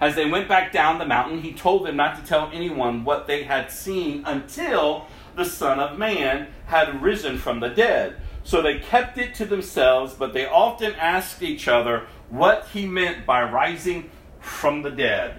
[0.00, 3.28] As they went back down the mountain, he told them not to tell anyone what
[3.28, 5.06] they had seen until
[5.36, 8.16] the Son of Man had risen from the dead.
[8.42, 13.24] So they kept it to themselves, but they often asked each other what he meant
[13.24, 14.10] by rising
[14.40, 15.38] from the dead.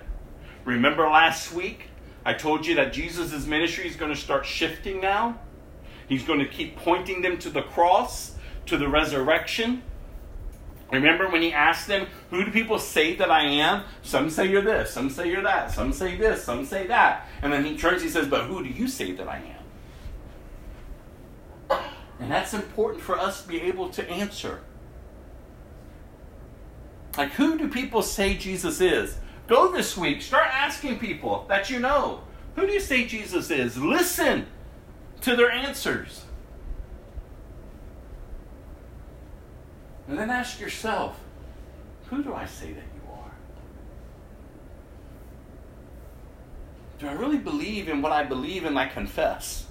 [0.63, 1.89] Remember last week?
[2.23, 5.37] I told you that Jesus' ministry is going to start shifting now.
[6.07, 8.36] He's going to keep pointing them to the cross,
[8.67, 9.83] to the resurrection.
[10.91, 13.83] Remember when he asked them, Who do people say that I am?
[14.03, 17.27] Some say you're this, some say you're that, some say this, some say that.
[17.41, 19.57] And then he turns, he says, But who do you say that I am?
[22.19, 24.61] And that's important for us to be able to answer.
[27.17, 29.17] Like, who do people say Jesus is?
[29.47, 32.21] Go this week, start asking people that you know.
[32.55, 33.77] Who do you say Jesus is?
[33.77, 34.47] Listen
[35.21, 36.23] to their answers.
[40.07, 41.19] And then ask yourself,
[42.09, 43.31] who do I say that you are?
[46.99, 49.65] Do I really believe in what I believe and I confess?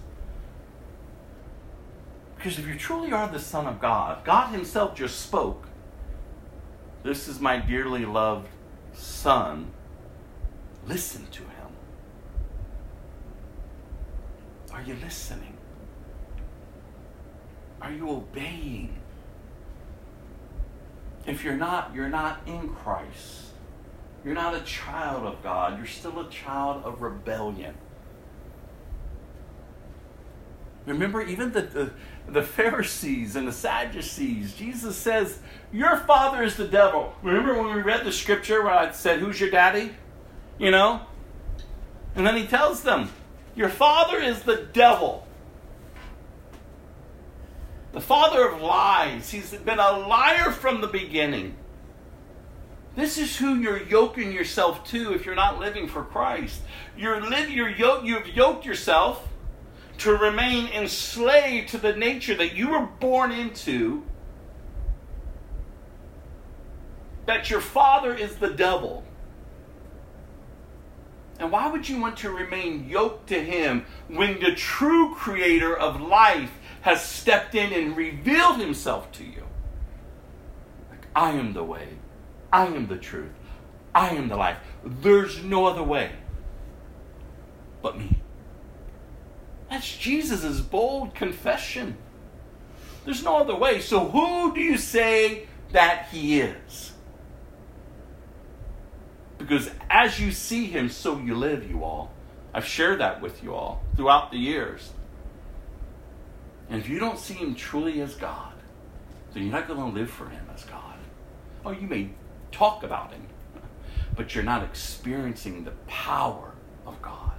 [2.37, 5.67] Because if you truly are the Son of God, God Himself just spoke.
[7.03, 8.49] This is my dearly loved
[8.93, 9.73] Son.
[10.87, 11.69] Listen to Him.
[14.73, 15.57] Are you listening?
[17.81, 18.99] Are you obeying?
[21.27, 23.47] If you're not, you're not in Christ.
[24.25, 25.77] You're not a child of God.
[25.77, 27.75] You're still a child of rebellion.
[30.87, 31.93] Remember, even the, the,
[32.29, 35.41] the Pharisees and the Sadducees, Jesus says,
[35.73, 37.13] Your father is the devil.
[37.23, 39.97] Remember when we read the scripture where I said, Who's your daddy?
[40.59, 41.03] You know?
[42.15, 43.11] And then he tells them,
[43.57, 45.26] Your father is the devil.
[47.97, 49.31] The father of lies.
[49.31, 51.57] He's been a liar from the beginning.
[52.95, 56.61] This is who you're yoking yourself to if you're not living for Christ.
[56.95, 59.27] You're live, you're yoke, you've yoked yourself
[59.97, 64.03] to remain enslaved to the nature that you were born into.
[67.25, 69.05] That your father is the devil.
[71.39, 75.99] And why would you want to remain yoked to him when the true creator of
[75.99, 76.53] life
[76.83, 79.45] has stepped in and revealed himself to you?
[80.91, 81.89] Like, I am the way,
[82.53, 83.33] I am the truth,
[83.95, 84.59] I am the life.
[84.85, 86.13] There's no other way
[87.87, 88.19] but me.
[89.71, 91.97] That's Jesus' bold confession.
[93.05, 93.81] There's no other way.
[93.81, 96.93] So, who do you say that he is?
[99.39, 102.13] Because as you see him, so you live, you all.
[102.53, 104.91] I've shared that with you all throughout the years.
[106.69, 108.53] And if you don't see him truly as God,
[109.33, 110.95] then you're not going to live for him as God.
[111.65, 112.11] Oh, you may
[112.51, 113.27] talk about him,
[114.17, 116.55] but you're not experiencing the power
[116.87, 117.33] of God.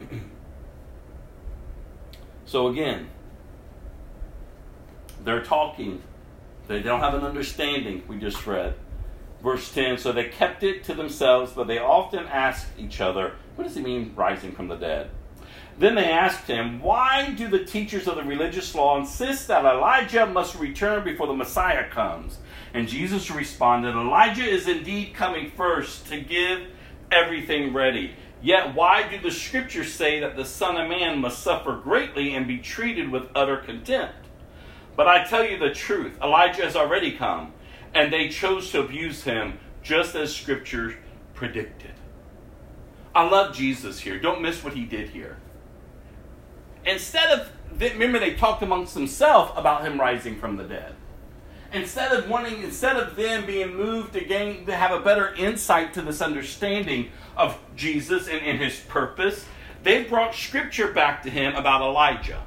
[2.46, 3.08] so again,
[5.24, 6.02] they're talking.
[6.68, 8.74] They don't have an understanding, we just read.
[9.42, 13.64] Verse 10 So they kept it to themselves, but they often asked each other, What
[13.64, 15.10] does he mean, rising from the dead?
[15.78, 20.26] Then they asked him, Why do the teachers of the religious law insist that Elijah
[20.26, 22.38] must return before the Messiah comes?
[22.74, 26.62] And Jesus responded, Elijah is indeed coming first to give
[27.12, 28.14] everything ready.
[28.42, 32.46] Yet why do the scriptures say that the Son of Man must suffer greatly and
[32.46, 34.14] be treated with utter contempt?
[34.96, 37.52] But I tell you the truth, Elijah has already come,
[37.94, 40.96] and they chose to abuse him just as scripture
[41.34, 41.92] predicted.
[43.14, 44.18] I love Jesus here.
[44.18, 45.38] Don't miss what he did here.
[46.84, 50.94] Instead of, remember, they talked amongst themselves about him rising from the dead.
[51.72, 55.92] Instead of wanting, instead of them being moved to gain, to have a better insight
[55.94, 59.44] to this understanding of Jesus and, and his purpose,
[59.82, 62.42] they brought scripture back to him about Elijah.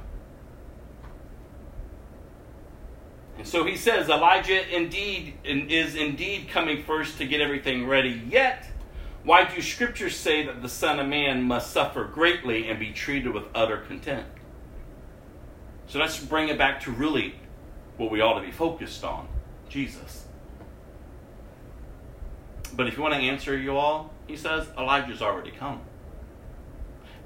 [3.42, 8.22] And so he says, Elijah indeed is indeed coming first to get everything ready.
[8.28, 8.64] Yet,
[9.24, 13.34] why do scriptures say that the Son of Man must suffer greatly and be treated
[13.34, 14.38] with utter contempt?
[15.88, 17.34] So let's bring it back to really
[17.96, 19.26] what we ought to be focused on
[19.68, 20.24] Jesus.
[22.76, 25.80] But if you want to answer you all, he says, Elijah's already come.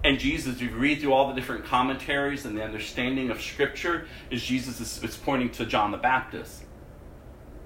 [0.06, 4.06] And Jesus, if you read through all the different commentaries and the understanding of Scripture,
[4.30, 6.62] is Jesus is, is pointing to John the Baptist.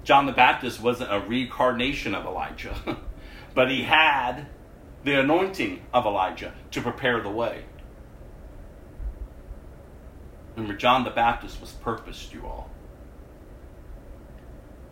[0.03, 2.97] John the Baptist wasn't a reincarnation of Elijah,
[3.53, 4.47] but he had
[5.03, 7.65] the anointing of Elijah to prepare the way.
[10.55, 12.71] Remember, John the Baptist was purposed, you all,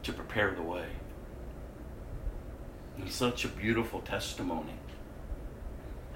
[0.03, 0.85] to prepare the way.
[2.99, 4.76] And such a beautiful testimony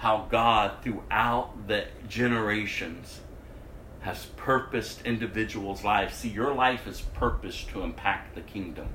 [0.04, 3.22] how God, throughout the generations,
[4.02, 6.16] has purposed individuals' lives.
[6.16, 8.90] See, your life is purposed to impact the kingdom.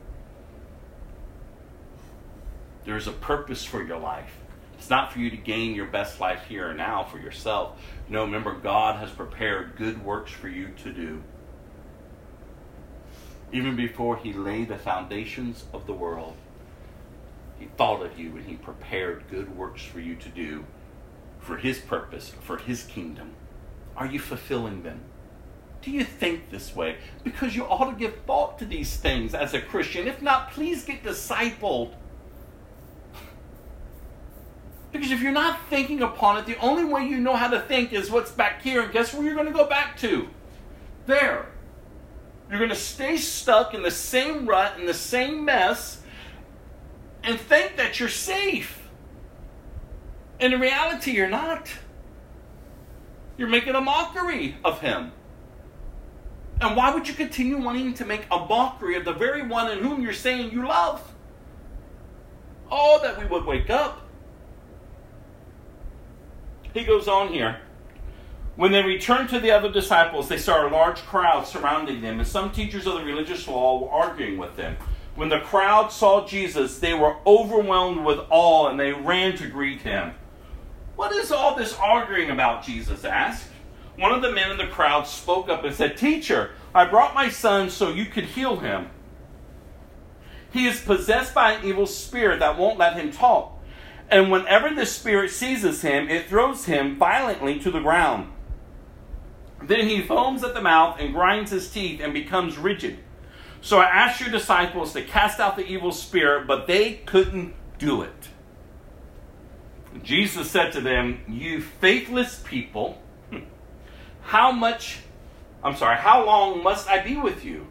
[2.85, 4.37] There's a purpose for your life.
[4.77, 7.81] It's not for you to gain your best life here and now for yourself.
[8.11, 11.23] No, remember, God has prepared good works for you to do.
[13.51, 16.37] Even before He laid the foundations of the world,
[17.59, 20.67] He thought of you and He prepared good works for you to do
[21.49, 23.33] for His purpose, for His kingdom?
[23.97, 25.01] Are you fulfilling them?
[25.81, 26.99] Do you think this way?
[27.25, 30.07] Because you ought to give thought to these things as a Christian.
[30.07, 31.95] If not, please get discipled.
[34.93, 37.95] Because if you're not thinking upon it, the only way you know how to think
[37.95, 38.83] is what's back here.
[38.83, 40.29] And guess where you're going to go back to?
[41.07, 41.47] There.
[42.51, 46.03] You're going to stay stuck in the same rut, in the same mess,
[47.23, 48.78] and think that you're safe.
[50.41, 51.69] And in reality, you're not.
[53.37, 55.13] You're making a mockery of him.
[56.61, 59.79] And why would you continue wanting to make a mockery of the very one in
[59.79, 61.15] whom you're saying you love?
[62.71, 64.03] Oh, that we would wake up.
[66.75, 67.61] He goes on here.
[68.57, 72.27] When they returned to the other disciples, they saw a large crowd surrounding them, and
[72.27, 74.77] some teachers of the religious law were arguing with them.
[75.15, 79.83] When the crowd saw Jesus, they were overwhelmed with awe and they ran to greet
[79.83, 80.13] him.
[80.99, 82.65] What is all this arguing about?
[82.65, 83.47] Jesus asked.
[83.99, 87.29] One of the men in the crowd spoke up and said, Teacher, I brought my
[87.29, 88.91] son so you could heal him.
[90.53, 93.63] He is possessed by an evil spirit that won't let him talk.
[94.11, 98.33] And whenever the spirit seizes him, it throws him violently to the ground.
[99.63, 102.99] Then he foams at the mouth and grinds his teeth and becomes rigid.
[103.61, 108.03] So I asked your disciples to cast out the evil spirit, but they couldn't do
[108.03, 108.31] it.
[110.03, 113.01] Jesus said to them, You faithless people,
[114.23, 114.99] how much,
[115.63, 117.67] I'm sorry, how long must I be with you?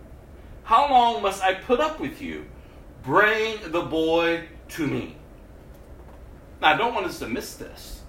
[0.63, 2.45] How long must I put up with you?
[3.03, 5.15] Bring the boy to me.
[6.61, 8.01] Now, I don't want us to miss this.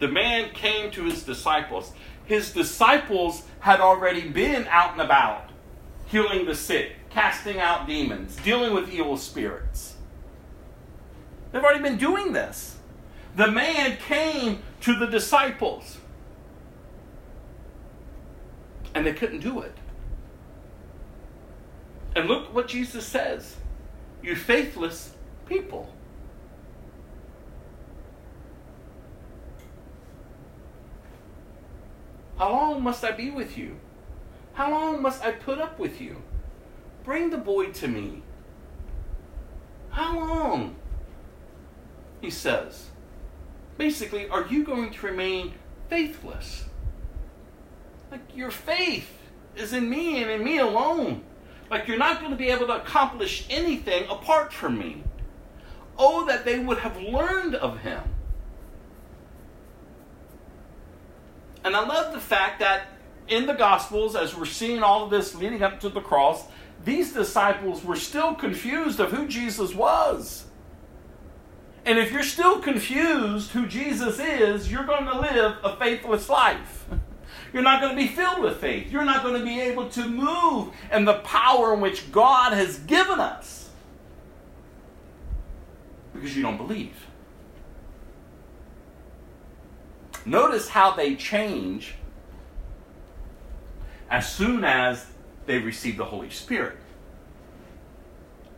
[0.00, 1.92] The man came to his disciples.
[2.24, 5.50] His disciples had already been out and about,
[6.06, 9.93] healing the sick, casting out demons, dealing with evil spirits.
[11.54, 12.78] They've already been doing this.
[13.36, 15.98] The man came to the disciples,
[18.92, 19.76] and they couldn't do it.
[22.16, 23.54] And look what Jesus says
[24.20, 25.12] You faithless
[25.46, 25.94] people.
[32.36, 33.78] How long must I be with you?
[34.54, 36.20] How long must I put up with you?
[37.04, 38.22] Bring the boy to me.
[39.90, 40.74] How long?
[42.24, 42.86] He says.
[43.76, 45.52] Basically, are you going to remain
[45.90, 46.64] faithless?
[48.10, 49.10] Like your faith
[49.56, 51.22] is in me and in me alone.
[51.70, 55.04] Like you're not going to be able to accomplish anything apart from me.
[55.98, 58.00] Oh, that they would have learned of him.
[61.62, 62.86] And I love the fact that
[63.28, 66.44] in the Gospels, as we're seeing all of this leading up to the cross,
[66.86, 70.46] these disciples were still confused of who Jesus was.
[71.86, 76.86] And if you're still confused who Jesus is, you're going to live a faithless life.
[77.52, 78.90] You're not going to be filled with faith.
[78.90, 83.20] You're not going to be able to move in the power which God has given
[83.20, 83.64] us
[86.14, 87.06] because you don't believe.
[90.24, 91.94] Notice how they change
[94.08, 95.06] as soon as
[95.46, 96.78] they receive the Holy Spirit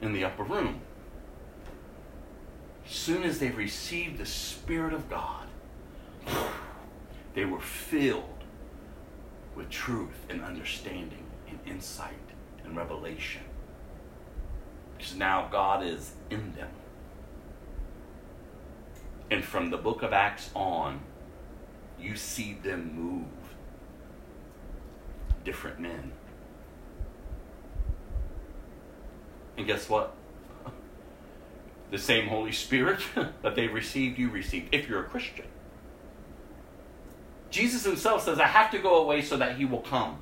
[0.01, 0.81] in the upper room.
[2.89, 5.49] Soon as they received the Spirit of God,
[7.35, 8.25] they were filled
[9.55, 12.15] with truth and understanding and insight
[12.65, 13.43] and revelation.
[14.97, 16.71] Because now God is in them.
[19.31, 21.01] And from the book of Acts on,
[22.01, 23.27] you see them move
[25.45, 26.13] different men.
[29.57, 30.15] And guess what?
[31.91, 33.01] The same Holy Spirit
[33.43, 35.47] that they received, you received, if you're a Christian.
[37.51, 40.19] Jesus himself says, I have to go away so that he will come.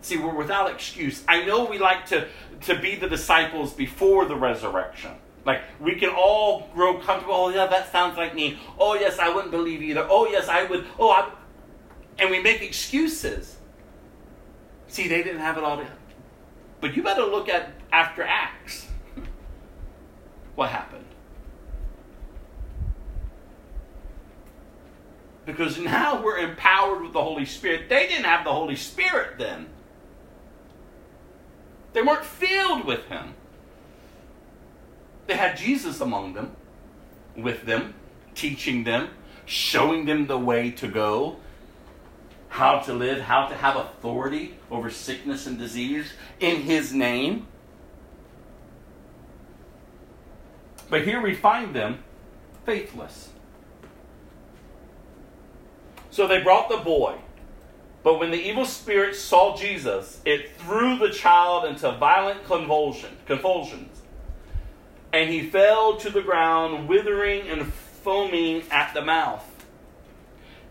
[0.00, 1.22] See, we're without excuse.
[1.28, 2.26] I know we like to,
[2.62, 5.10] to be the disciples before the resurrection.
[5.44, 7.34] Like, we can all grow comfortable.
[7.34, 8.58] Oh, yeah, that sounds like me.
[8.78, 10.06] Oh, yes, I wouldn't believe either.
[10.08, 10.86] Oh, yes, I would.
[10.98, 11.30] Oh, I.
[12.18, 13.56] And we make excuses.
[14.88, 15.82] See, they didn't have it all.
[16.80, 18.88] But you better look at after Acts.
[20.54, 21.04] what happened?
[25.46, 27.88] Because now we're empowered with the Holy Spirit.
[27.88, 29.68] They didn't have the Holy Spirit then.
[31.94, 33.34] They weren't filled with Him.
[35.26, 36.54] They had Jesus among them,
[37.36, 37.94] with them,
[38.34, 39.08] teaching them,
[39.46, 41.36] showing them the way to go,
[42.48, 47.46] how to live, how to have authority over sickness and disease in His name.
[50.90, 51.98] But here we find them
[52.64, 53.30] faithless.
[56.10, 57.18] So they brought the boy.
[58.02, 64.02] But when the evil spirit saw Jesus, it threw the child into violent convulsion, convulsions.
[65.12, 69.44] And he fell to the ground, withering and foaming at the mouth.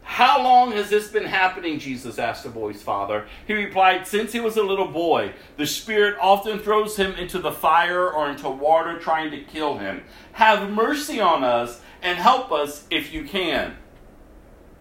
[0.07, 1.79] How long has this been happening?
[1.79, 3.27] Jesus asked the boy's father.
[3.45, 7.51] He replied, Since he was a little boy, the Spirit often throws him into the
[7.51, 10.03] fire or into water trying to kill him.
[10.31, 13.75] Have mercy on us and help us if you can.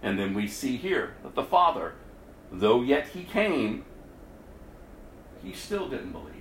[0.01, 1.95] And then we see here that the father,
[2.53, 3.85] though yet he came,
[5.43, 6.33] he still didn't believe.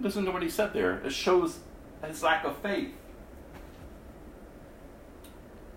[0.00, 0.98] Listen to what he said there.
[0.98, 1.60] It shows
[2.04, 2.90] his lack of faith.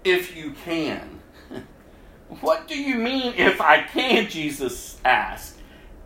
[0.04, 1.21] If you can.
[2.40, 4.30] What do you mean if I can?
[4.30, 5.58] Jesus asked.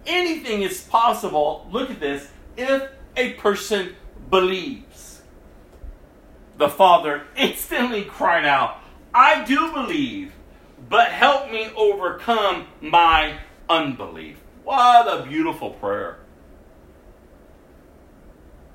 [0.07, 3.95] Anything is possible, look at this, if a person
[4.29, 5.21] believes.
[6.57, 8.79] The father instantly cried out,
[9.13, 10.33] I do believe,
[10.89, 13.37] but help me overcome my
[13.69, 14.37] unbelief.
[14.63, 16.17] What a beautiful prayer.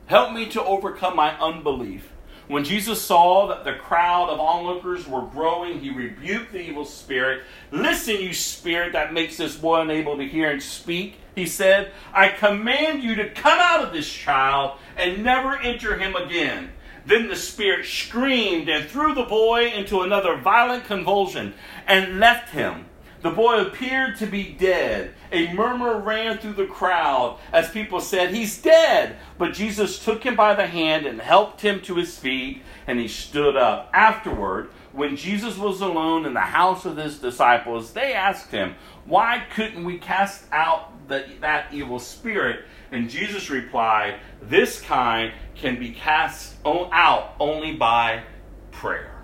[0.06, 2.10] Help me to overcome my unbelief.
[2.50, 7.44] When Jesus saw that the crowd of onlookers were growing, he rebuked the evil spirit.
[7.70, 11.14] Listen, you spirit that makes this boy unable to hear and speak.
[11.36, 16.16] He said, I command you to come out of this child and never enter him
[16.16, 16.72] again.
[17.06, 21.54] Then the spirit screamed and threw the boy into another violent convulsion
[21.86, 22.86] and left him.
[23.22, 25.14] The boy appeared to be dead.
[25.32, 29.16] A murmur ran through the crowd as people said, He's dead.
[29.38, 33.08] But Jesus took him by the hand and helped him to his feet, and he
[33.08, 33.90] stood up.
[33.92, 38.74] Afterward, when Jesus was alone in the house of his disciples, they asked him,
[39.04, 42.64] Why couldn't we cast out the, that evil spirit?
[42.90, 48.24] And Jesus replied, This kind can be cast out only by
[48.72, 49.22] prayer.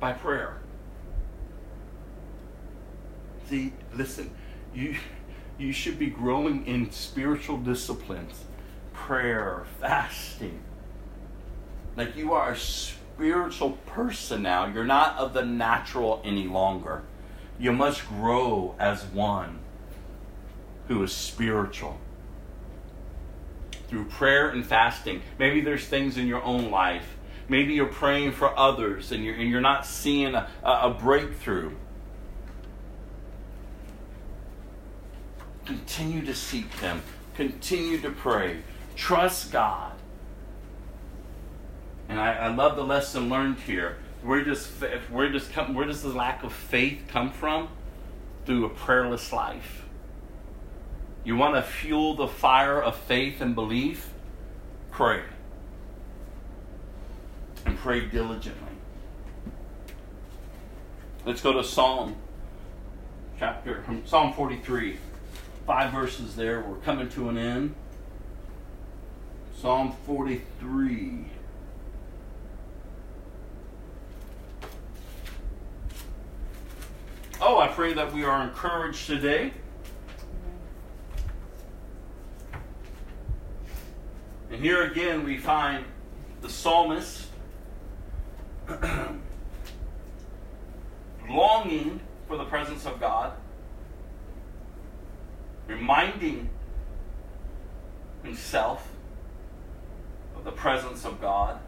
[0.00, 0.61] By prayer.
[3.48, 4.30] See, listen,
[4.74, 4.96] you
[5.58, 8.44] you should be growing in spiritual disciplines,
[8.92, 10.60] prayer, fasting.
[11.96, 14.66] Like you are a spiritual person now.
[14.66, 17.02] You're not of the natural any longer.
[17.58, 19.60] You must grow as one
[20.88, 21.98] who is spiritual
[23.88, 25.20] through prayer and fasting.
[25.38, 27.16] Maybe there's things in your own life.
[27.48, 31.72] Maybe you're praying for others and you're, and you're not seeing a, a breakthrough.
[35.64, 37.02] Continue to seek Him.
[37.34, 38.58] Continue to pray.
[38.96, 39.92] Trust God.
[42.08, 43.96] And I, I love the lesson learned here.
[44.22, 44.66] Where does
[45.10, 47.68] where does come where does the lack of faith come from?
[48.44, 49.84] Through a prayerless life.
[51.24, 54.10] You want to fuel the fire of faith and belief?
[54.90, 55.22] Pray.
[57.64, 58.72] And pray diligently.
[61.24, 62.16] Let's go to Psalm
[63.38, 64.98] chapter um, Psalm 43.
[65.72, 66.60] Five verses there.
[66.60, 67.74] We're coming to an end.
[69.56, 71.24] Psalm 43.
[77.40, 79.54] Oh, I pray that we are encouraged today.
[84.50, 85.86] And here again we find
[86.42, 87.28] the psalmist
[91.30, 93.32] longing for the presence of God,
[95.66, 96.50] reminding
[98.22, 98.88] himself
[100.36, 101.58] of the presence of God.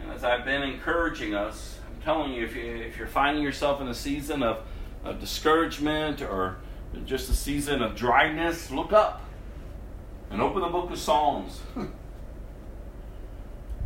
[0.00, 3.80] And as I've been encouraging us, I'm telling you, if, you, if you're finding yourself
[3.80, 4.64] in a season of,
[5.04, 6.58] of discouragement or
[7.04, 9.22] just a season of dryness, look up
[10.30, 11.60] and open the book of Psalms.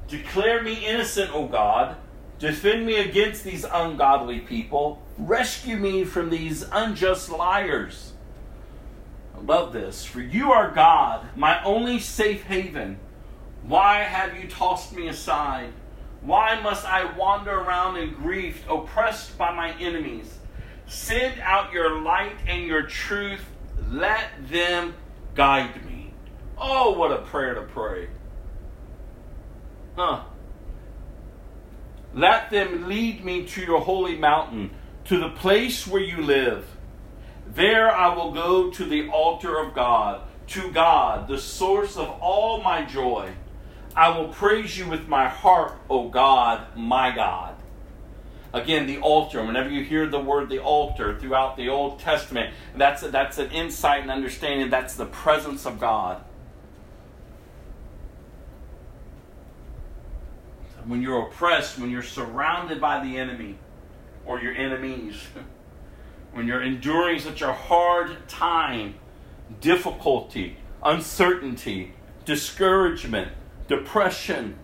[0.09, 1.97] Declare me innocent, O God.
[2.39, 5.03] Defend me against these ungodly people.
[5.19, 8.06] Rescue me from these unjust liars.
[9.47, 10.05] Love this.
[10.05, 12.99] For you are God, my only safe haven.
[13.63, 15.73] Why have you tossed me aside?
[16.21, 20.39] Why must I wander around in grief, oppressed by my enemies?
[20.89, 23.45] Send out your light and your truth.
[23.89, 24.95] Let them
[25.35, 26.13] guide me.
[26.59, 28.09] Oh, what a prayer to pray.
[29.95, 30.23] Huh.
[32.15, 34.71] Let them lead me to your holy mountain,
[35.05, 36.67] to the place where you live.
[37.57, 42.63] There I will go to the altar of God, to God, the source of all
[42.63, 43.33] my joy.
[43.97, 47.55] I will praise you with my heart, O God, my God.
[48.53, 49.43] Again, the altar.
[49.43, 54.03] Whenever you hear the word the altar throughout the Old Testament, that's, that's an insight
[54.03, 54.69] and understanding.
[54.69, 56.23] That's the presence of God.
[60.85, 63.57] When you're oppressed, when you're surrounded by the enemy
[64.27, 65.15] or your enemies,
[66.37, 68.95] when you're enduring such a hard time,
[69.63, 71.95] difficulty, uncertainty,
[72.27, 73.33] discouragement,
[73.69, 74.55] depression.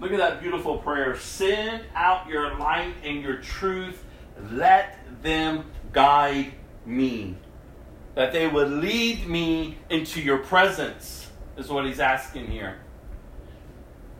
[0.00, 1.16] Look at that beautiful prayer.
[1.16, 4.02] Send out your light and your truth.
[4.50, 6.52] Let them guide
[6.84, 7.36] me.
[8.16, 12.80] That they would lead me into your presence, is what he's asking here.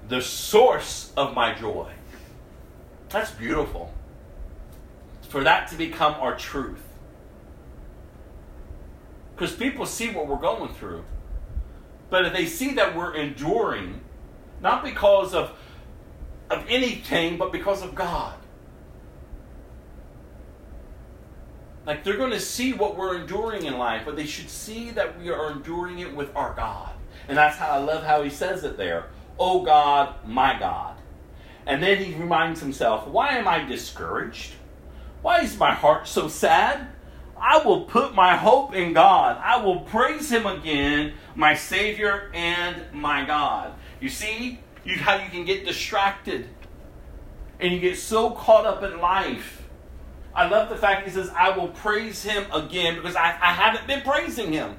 [0.08, 1.90] The source of my joy.
[3.08, 3.92] That's beautiful.
[5.30, 6.82] For that to become our truth.
[9.34, 11.04] Because people see what we're going through.
[12.10, 14.00] But if they see that we're enduring,
[14.60, 15.52] not because of,
[16.50, 18.34] of anything, but because of God.
[21.86, 25.18] Like they're going to see what we're enduring in life, but they should see that
[25.18, 26.90] we are enduring it with our God.
[27.28, 29.06] And that's how I love how he says it there.
[29.38, 30.96] Oh God, my God.
[31.66, 34.54] And then he reminds himself, why am I discouraged?
[35.22, 36.88] Why is my heart so sad?
[37.40, 39.38] I will put my hope in God.
[39.42, 43.72] I will praise Him again, my Savior and my God.
[44.00, 46.48] You see you, how you can get distracted
[47.58, 49.62] and you get so caught up in life.
[50.34, 53.86] I love the fact He says, I will praise Him again because I, I haven't
[53.86, 54.76] been praising Him.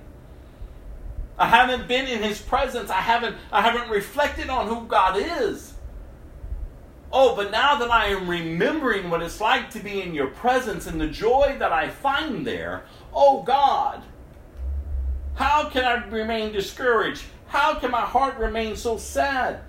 [1.38, 2.90] I haven't been in His presence.
[2.90, 5.71] I haven't, I haven't reflected on who God is.
[7.14, 10.88] Oh, but now that I am remembering what it's like to be in your presence
[10.88, 12.84] and the joy that I find there,
[13.14, 14.04] oh God,
[15.36, 17.24] how can I remain discouraged?
[17.48, 19.62] How can my heart remain so sad?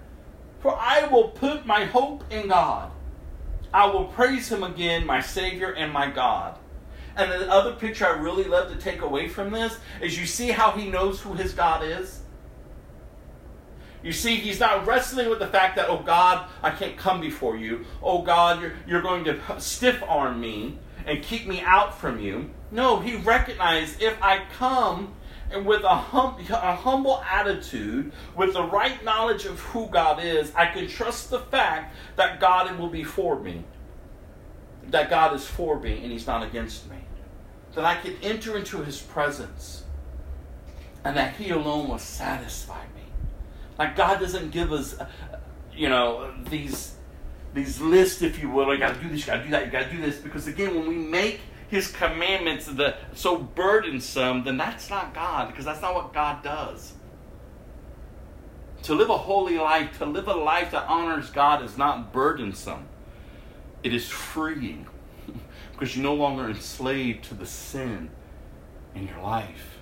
[0.60, 2.92] For I will put my hope in God.
[3.74, 6.58] I will praise Him again, my Savior and my God.
[7.16, 10.48] And the other picture I really love to take away from this is you see
[10.48, 12.21] how He knows who His God is?
[14.02, 17.56] You see, he's not wrestling with the fact that, oh God, I can't come before
[17.56, 17.84] you.
[18.02, 22.50] Oh God, you're, you're going to stiff arm me and keep me out from you.
[22.70, 25.14] No, he recognized if I come
[25.52, 30.52] and with a, hum, a humble attitude, with the right knowledge of who God is,
[30.54, 33.62] I can trust the fact that God will be for me.
[34.88, 36.96] That God is for me and he's not against me.
[37.74, 39.84] That I can enter into his presence
[41.04, 42.91] and that he alone will satisfy me.
[43.78, 45.06] Like God doesn't give us, uh,
[45.72, 46.94] you know, these
[47.54, 48.72] these lists, if you will.
[48.72, 50.16] You got to do this, you got to do that, you got to do this.
[50.16, 55.64] Because again, when we make His commandments the so burdensome, then that's not God, because
[55.64, 56.94] that's not what God does.
[58.84, 62.86] To live a holy life, to live a life that honors God, is not burdensome.
[63.82, 64.86] It is freeing,
[65.72, 68.10] because you're no longer enslaved to the sin
[68.94, 69.78] in your life.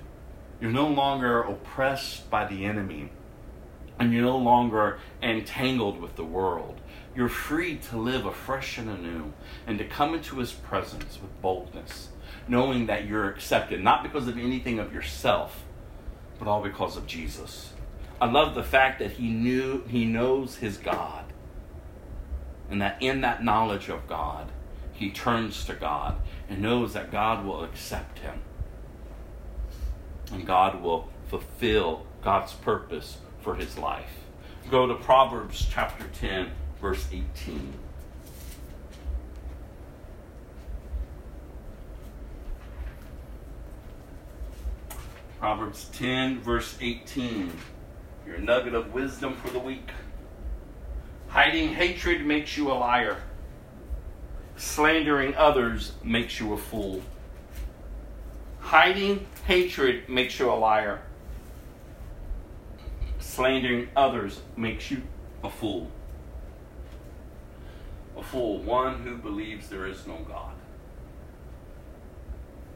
[0.60, 3.10] You're no longer oppressed by the enemy
[4.00, 6.80] and you're no longer entangled with the world.
[7.14, 9.34] You're free to live afresh and anew
[9.66, 12.08] and to come into his presence with boldness,
[12.48, 15.64] knowing that you're accepted, not because of anything of yourself,
[16.38, 17.74] but all because of Jesus.
[18.20, 21.26] I love the fact that he knew he knows his God.
[22.70, 24.50] And that in that knowledge of God,
[24.92, 26.16] he turns to God
[26.48, 28.40] and knows that God will accept him.
[30.32, 34.10] And God will fulfill God's purpose for his life.
[34.70, 36.50] Go to Proverbs chapter 10,
[36.80, 37.72] verse 18.
[45.38, 47.50] Proverbs 10, verse 18.
[48.26, 49.90] Your nugget of wisdom for the week.
[51.28, 53.16] Hiding hatred makes you a liar.
[54.56, 57.00] Slandering others makes you a fool.
[58.58, 61.00] Hiding hatred makes you a liar.
[63.30, 65.02] Slandering others makes you
[65.44, 65.88] a fool.
[68.18, 70.54] A fool, one who believes there is no God.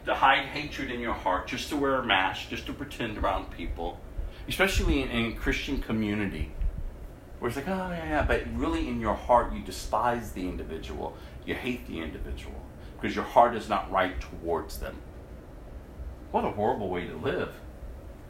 [0.04, 3.50] To hide hatred in your heart, just to wear a mask, just to pretend around
[3.50, 3.98] people,
[4.46, 6.52] especially in, in Christian community,
[7.40, 11.16] where it's like, oh yeah, yeah, but really in your heart you despise the individual,
[11.44, 12.62] you hate the individual
[13.00, 14.94] because your heart is not right towards them.
[16.30, 17.52] What a horrible way to live.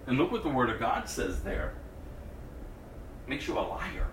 [0.06, 1.74] And look what the Word of God says there.
[3.26, 4.06] Makes you a liar.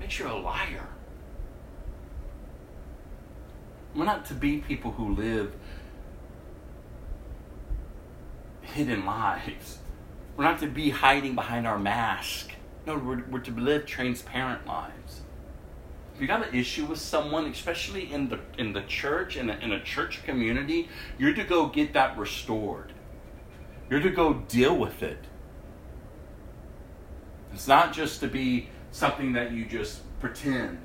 [0.00, 0.88] Makes you a liar.
[3.94, 5.54] We're not to be people who live
[8.60, 9.78] hidden lives.
[10.36, 12.50] We're not to be hiding behind our mask.
[12.86, 15.22] No, we're, we're to live transparent lives.
[16.14, 19.56] If you got an issue with someone, especially in the in the church, in a,
[19.56, 20.88] in a church community,
[21.18, 22.92] you're to go get that restored.
[23.90, 25.25] You're to go deal with it.
[27.52, 30.78] It's not just to be something that you just pretend.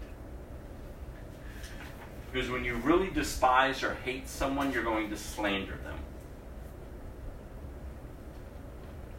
[2.31, 5.97] Because when you really despise or hate someone, you're going to slander them.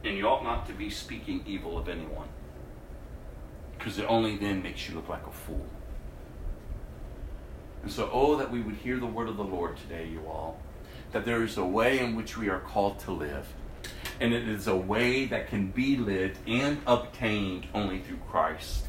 [0.05, 2.29] And you ought not to be speaking evil of anyone.
[3.79, 5.67] Because it only then makes you look like a fool.
[7.83, 10.61] And so, oh, that we would hear the word of the Lord today, you all.
[11.11, 13.49] That there is a way in which we are called to live.
[14.21, 18.87] And it is a way that can be lived and obtained only through Christ.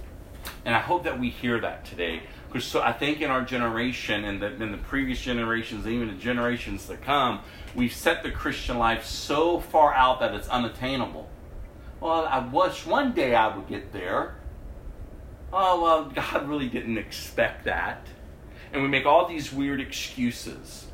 [0.65, 2.23] And I hope that we hear that today.
[2.47, 6.13] Because so I think in our generation and the, in the previous generations, even the
[6.13, 7.41] generations to come,
[7.75, 11.29] we've set the Christian life so far out that it's unattainable.
[11.99, 14.35] Well, I wish one day I would get there.
[15.51, 18.05] Oh, well, God really didn't expect that.
[18.71, 20.87] And we make all these weird excuses.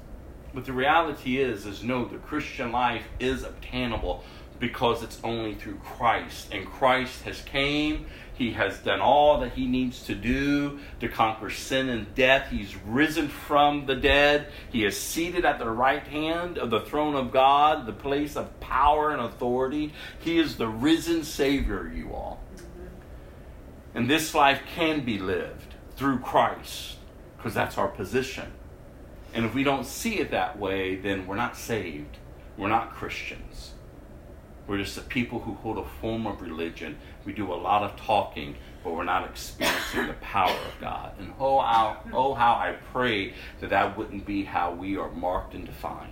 [0.54, 4.24] But the reality is, is no, the Christian life is obtainable
[4.60, 6.50] because it's only through Christ.
[6.52, 11.50] And Christ has came, he has done all that he needs to do to conquer
[11.50, 12.50] sin and death.
[12.50, 14.48] He's risen from the dead.
[14.72, 18.60] He is seated at the right hand of the throne of God, the place of
[18.62, 19.94] power and authority.
[20.20, 22.42] He is the risen Savior, you all.
[23.94, 26.98] And this life can be lived through Christ
[27.38, 28.54] because that's our position.
[29.34, 32.18] And if we don't see it that way, then we're not saved.
[32.57, 33.73] We're not Christians.
[34.68, 36.97] We're just a people who hold a form of religion.
[37.26, 41.14] We do a lot of talking, but we're not experiencing the power of God.
[41.19, 45.53] And oh how, oh, how I pray that that wouldn't be how we are marked
[45.56, 46.11] and defined.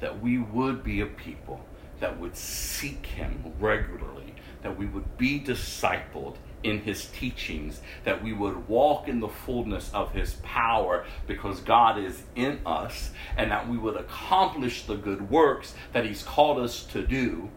[0.00, 1.60] That we would be a people
[2.00, 8.32] that would seek Him regularly, that we would be discipled in his teachings, that we
[8.32, 13.68] would walk in the fullness of his power because God is in us, and that
[13.68, 17.50] we would accomplish the good works that he's called us to do,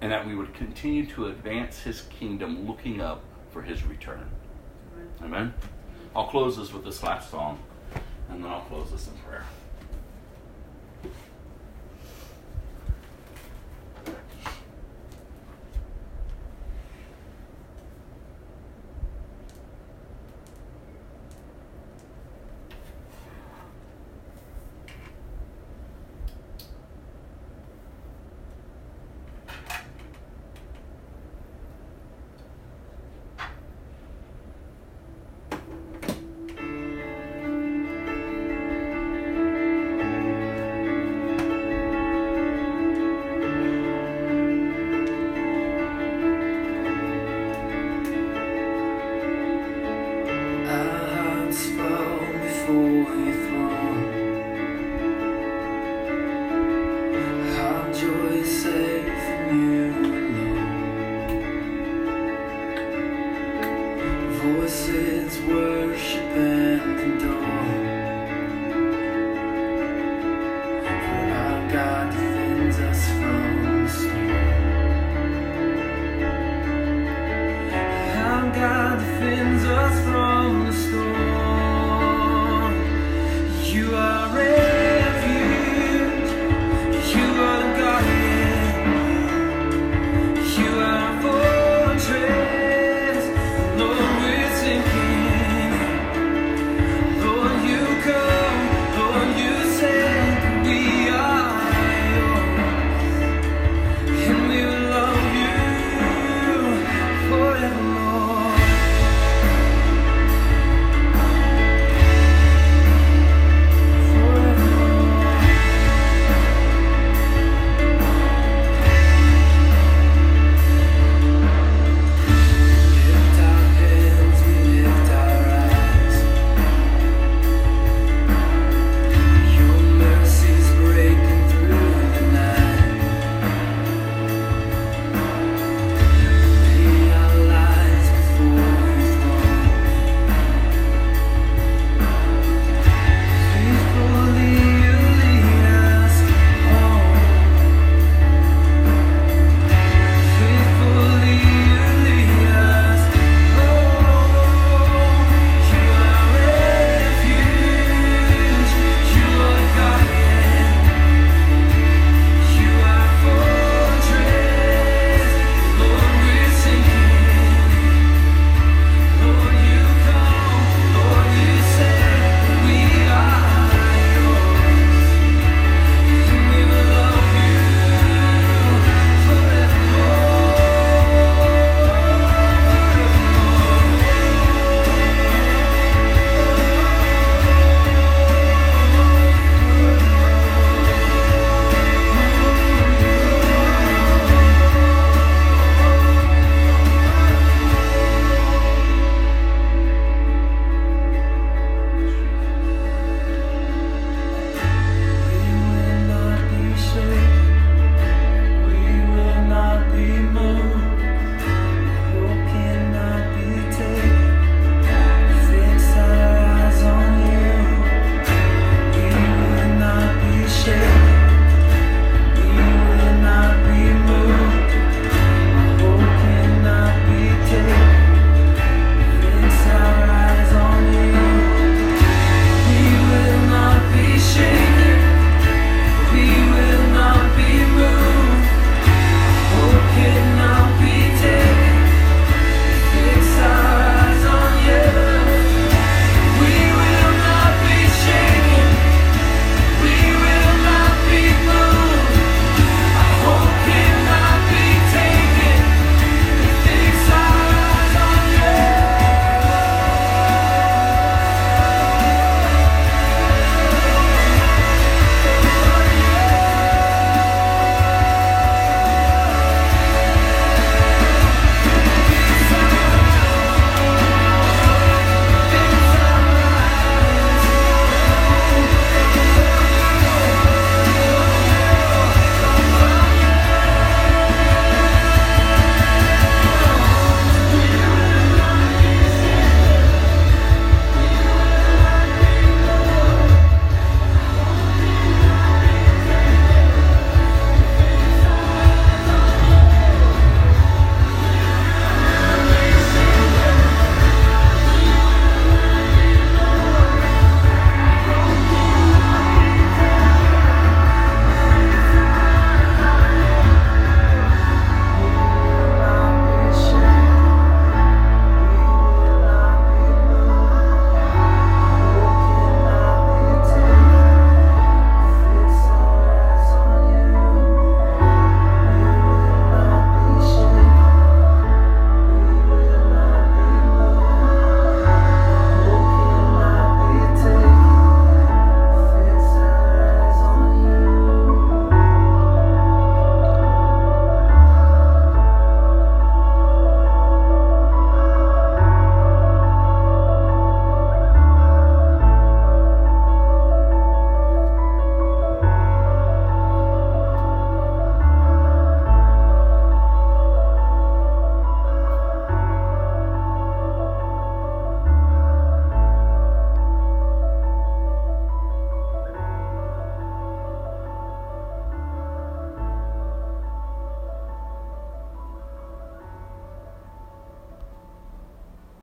[0.00, 4.28] and that we would continue to advance his kingdom looking up for his return.
[5.22, 5.54] Amen.
[6.14, 7.58] I'll close this with this last song,
[8.28, 9.44] and then I'll close this in prayer.